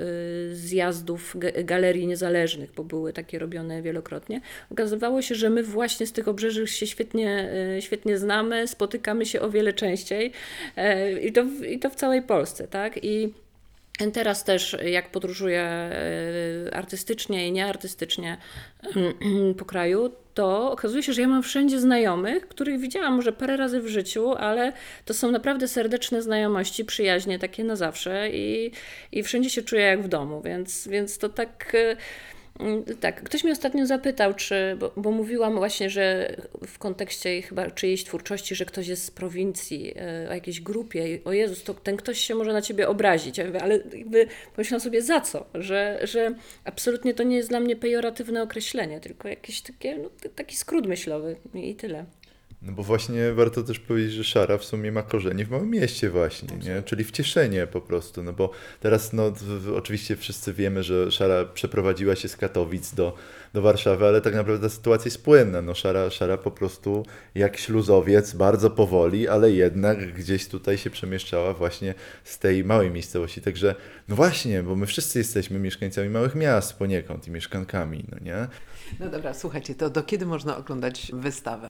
zjazdów 0.55 1.35
ga- 1.35 1.63
galerii 1.65 2.07
niezależnych, 2.07 2.71
bo 2.75 2.83
były 2.83 3.13
takie 3.13 3.39
robione 3.39 3.81
wielokrotnie. 3.81 4.41
Okazywało 4.71 5.21
się, 5.21 5.35
że 5.35 5.49
my 5.49 5.63
właśnie 5.63 6.07
z 6.07 6.11
tych 6.11 6.27
obrzeży 6.27 6.67
się 6.67 6.87
świetnie, 6.87 7.49
y, 7.77 7.81
świetnie 7.81 8.17
znamy, 8.17 8.67
spotykamy 8.67 9.25
się 9.25 9.41
o 9.41 9.49
wiele 9.49 9.73
częściej 9.73 10.31
y, 10.77 11.21
i 11.21 11.31
to, 11.31 11.45
w- 11.45 11.63
i 11.63 11.79
to 11.79 11.89
w 11.89 11.95
całej 11.95 12.21
Polsce, 12.21 12.67
tak? 12.67 13.03
I 13.03 13.33
Teraz 14.13 14.43
też, 14.43 14.77
jak 14.83 15.11
podróżuję 15.11 15.61
e, 15.61 15.91
artystycznie 16.73 17.47
i 17.47 17.51
nieartystycznie 17.51 18.37
po 19.59 19.65
kraju, 19.65 20.11
to 20.33 20.71
okazuje 20.71 21.03
się, 21.03 21.13
że 21.13 21.21
ja 21.21 21.27
mam 21.27 21.43
wszędzie 21.43 21.79
znajomych, 21.79 22.47
których 22.47 22.79
widziałam 22.79 23.15
może 23.15 23.31
parę 23.31 23.57
razy 23.57 23.81
w 23.81 23.87
życiu, 23.87 24.33
ale 24.33 24.73
to 25.05 25.13
są 25.13 25.31
naprawdę 25.31 25.67
serdeczne 25.67 26.21
znajomości, 26.21 26.85
przyjaźnie 26.85 27.39
takie 27.39 27.63
na 27.63 27.75
zawsze 27.75 28.29
i, 28.29 28.71
i 29.11 29.23
wszędzie 29.23 29.49
się 29.49 29.61
czuję 29.61 29.81
jak 29.81 30.03
w 30.03 30.07
domu, 30.07 30.41
więc, 30.41 30.87
więc 30.87 31.17
to 31.17 31.29
tak. 31.29 31.73
Tak, 32.99 33.23
ktoś 33.23 33.43
mnie 33.43 33.53
ostatnio 33.53 33.85
zapytał, 33.85 34.33
czy, 34.33 34.77
bo, 34.79 34.91
bo 34.97 35.11
mówiłam 35.11 35.55
właśnie, 35.55 35.89
że 35.89 36.35
w 36.67 36.79
kontekście 36.79 37.41
chyba 37.41 37.71
czyjejś 37.71 38.03
twórczości, 38.03 38.55
że 38.55 38.65
ktoś 38.65 38.87
jest 38.87 39.05
z 39.05 39.11
prowincji, 39.11 39.93
e, 39.95 40.29
o 40.29 40.33
jakiejś 40.33 40.61
grupie, 40.61 41.19
o 41.25 41.33
Jezus, 41.33 41.63
to 41.63 41.73
ten 41.73 41.97
ktoś 41.97 42.19
się 42.19 42.35
może 42.35 42.53
na 42.53 42.61
ciebie 42.61 42.87
obrazić, 42.87 43.37
Ja 43.37 43.45
mówię, 43.45 43.61
ale 43.61 43.79
jakby 43.93 44.27
pomyślałam 44.55 44.81
sobie 44.81 45.01
za 45.01 45.21
co, 45.21 45.45
że, 45.53 45.99
że 46.03 46.35
absolutnie 46.63 47.13
to 47.13 47.23
nie 47.23 47.35
jest 47.35 47.49
dla 47.49 47.59
mnie 47.59 47.75
pejoratywne 47.75 48.41
określenie, 48.43 48.99
tylko 48.99 49.27
jakieś 49.27 49.61
takie, 49.61 49.97
no, 49.97 50.09
taki 50.35 50.55
skrót 50.55 50.87
myślowy 50.87 51.35
i 51.53 51.75
tyle. 51.75 52.05
No 52.67 52.73
bo 52.73 52.83
właśnie 52.83 53.33
warto 53.33 53.63
też 53.63 53.79
powiedzieć, 53.79 54.13
że 54.13 54.23
Szara 54.23 54.57
w 54.57 54.65
sumie 54.65 54.91
ma 54.91 55.03
korzenie 55.03 55.45
w 55.45 55.51
małym 55.51 55.69
mieście 55.69 56.09
właśnie, 56.09 56.57
nie? 56.57 56.83
czyli 56.83 57.03
w 57.03 57.11
Cieszenie 57.11 57.67
po 57.67 57.81
prostu, 57.81 58.23
no 58.23 58.33
bo 58.33 58.51
teraz 58.79 59.13
no 59.13 59.33
oczywiście 59.75 60.15
wszyscy 60.15 60.53
wiemy, 60.53 60.83
że 60.83 61.11
Szara 61.11 61.45
przeprowadziła 61.45 62.15
się 62.15 62.27
z 62.27 62.37
Katowic 62.37 62.93
do, 62.93 63.15
do 63.53 63.61
Warszawy, 63.61 64.05
ale 64.05 64.21
tak 64.21 64.35
naprawdę 64.35 64.69
ta 64.69 64.75
sytuacja 64.75 65.05
jest 65.05 65.23
płynna, 65.23 65.61
no 65.61 65.75
Szara, 65.75 66.09
Szara 66.09 66.37
po 66.37 66.51
prostu 66.51 67.05
jak 67.35 67.57
śluzowiec, 67.57 68.33
bardzo 68.33 68.69
powoli, 68.69 69.27
ale 69.27 69.51
jednak 69.51 70.13
gdzieś 70.13 70.47
tutaj 70.47 70.77
się 70.77 70.89
przemieszczała 70.89 71.53
właśnie 71.53 71.93
z 72.23 72.39
tej 72.39 72.63
małej 72.63 72.91
miejscowości, 72.91 73.41
także 73.41 73.75
no 74.07 74.15
właśnie, 74.15 74.63
bo 74.63 74.75
my 74.75 74.85
wszyscy 74.85 75.19
jesteśmy 75.19 75.59
mieszkańcami 75.59 76.09
małych 76.09 76.35
miast 76.35 76.73
poniekąd 76.73 77.27
i 77.27 77.31
mieszkankami, 77.31 78.05
no 78.11 78.17
nie? 78.21 78.47
No 78.99 79.09
dobra, 79.09 79.33
słuchajcie, 79.33 79.75
to 79.75 79.89
do 79.89 80.03
kiedy 80.03 80.25
można 80.25 80.57
oglądać 80.57 81.11
wystawę? 81.13 81.67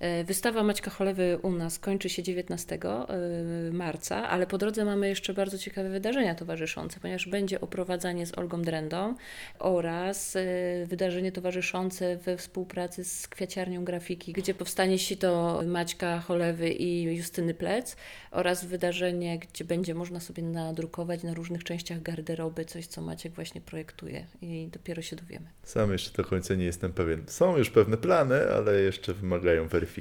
E, 0.00 0.24
Wystawa 0.24 0.62
Maćka 0.62 0.90
Cholewy 0.90 1.38
u 1.42 1.52
nas 1.52 1.78
kończy 1.78 2.08
się 2.08 2.22
19 2.22 2.78
e, 2.84 3.72
marca, 3.72 4.28
ale 4.28 4.46
po 4.46 4.58
drodze 4.58 4.84
mamy 4.84 5.08
jeszcze 5.08 5.34
bardzo 5.34 5.58
ciekawe 5.58 5.90
wydarzenia 5.90 6.34
towarzyszące, 6.34 7.00
ponieważ 7.00 7.28
będzie 7.28 7.60
oprowadzanie 7.60 8.26
z 8.26 8.38
Olgą 8.38 8.62
Drendą 8.62 9.14
oraz 9.58 10.36
e, 10.36 10.40
wydarzenie 10.86 11.32
towarzyszące 11.32 12.16
we 12.16 12.36
współpracy 12.36 13.04
z 13.04 13.28
Kwiaciarnią 13.28 13.84
Grafiki, 13.84 14.32
gdzie 14.32 14.54
powstanie 14.54 14.98
sito 14.98 15.62
Maćka 15.66 16.20
Cholewy 16.20 16.70
i 16.70 17.02
Justyny 17.02 17.54
Plec 17.54 17.96
oraz 18.30 18.64
wydarzenie, 18.64 19.38
gdzie 19.38 19.64
będzie 19.64 19.94
można 19.94 20.20
sobie 20.20 20.42
nadrukować 20.42 21.22
na 21.22 21.34
różnych 21.34 21.64
częściach 21.64 22.02
garderoby 22.02 22.64
coś, 22.64 22.86
co 22.86 23.02
Maciek 23.02 23.32
właśnie 23.32 23.60
projektuje 23.60 24.26
i 24.42 24.68
dopiero 24.72 25.02
się 25.02 25.16
dowiemy. 25.16 25.46
Sam 25.62 25.92
jeszcze 25.92 26.22
do 26.22 26.28
końca 26.28 26.54
nie 26.54 26.64
jestem 26.64 26.92
pewien. 26.92 27.22
Są 27.26 27.56
już 27.56 27.70
pewne 27.70 27.96
plany, 27.96 28.40
ale 28.50 28.80
jeszcze 28.80 29.14
wymagają 29.14 29.68
weryfikacji. 29.68 29.93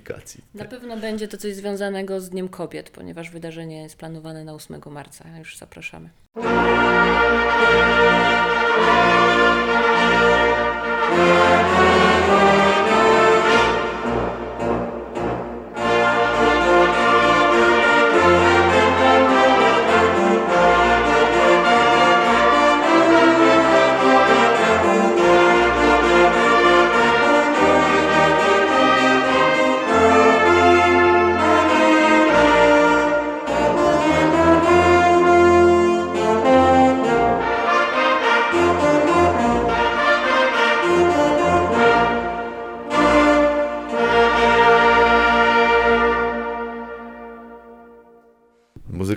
Na 0.53 0.65
pewno 0.65 0.97
będzie 0.97 1.27
to 1.27 1.37
coś 1.37 1.55
związanego 1.55 2.21
z 2.21 2.29
Dniem 2.29 2.49
Kobiet, 2.49 2.89
ponieważ 2.89 3.29
wydarzenie 3.29 3.83
jest 3.83 3.95
planowane 3.97 4.43
na 4.43 4.53
8 4.53 4.81
marca. 4.91 5.25
Już 5.37 5.57
zapraszamy. 5.57 6.09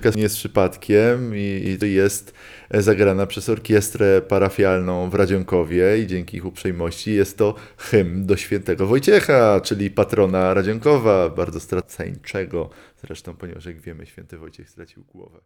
Muzyka 0.06 0.18
nie 0.18 0.22
jest 0.22 0.36
przypadkiem 0.36 1.36
i, 1.36 1.78
i 1.82 1.92
jest 1.92 2.34
zagrana 2.70 3.26
przez 3.26 3.48
orkiestrę 3.48 4.22
parafialną 4.22 5.10
w 5.10 5.14
Radzionkowie 5.14 5.98
i 5.98 6.06
dzięki 6.06 6.36
ich 6.36 6.46
uprzejmości 6.46 7.14
jest 7.14 7.38
to 7.38 7.54
hymn 7.76 8.26
do 8.26 8.36
świętego 8.36 8.86
Wojciecha, 8.86 9.60
czyli 9.60 9.90
patrona 9.90 10.54
Radzionkowa, 10.54 11.28
bardzo 11.28 11.60
straceńczego 11.60 12.70
zresztą, 13.06 13.36
ponieważ 13.36 13.64
jak 13.64 13.80
wiemy 13.80 14.06
święty 14.06 14.38
Wojciech 14.38 14.70
stracił 14.70 15.04
głowę. 15.04 15.40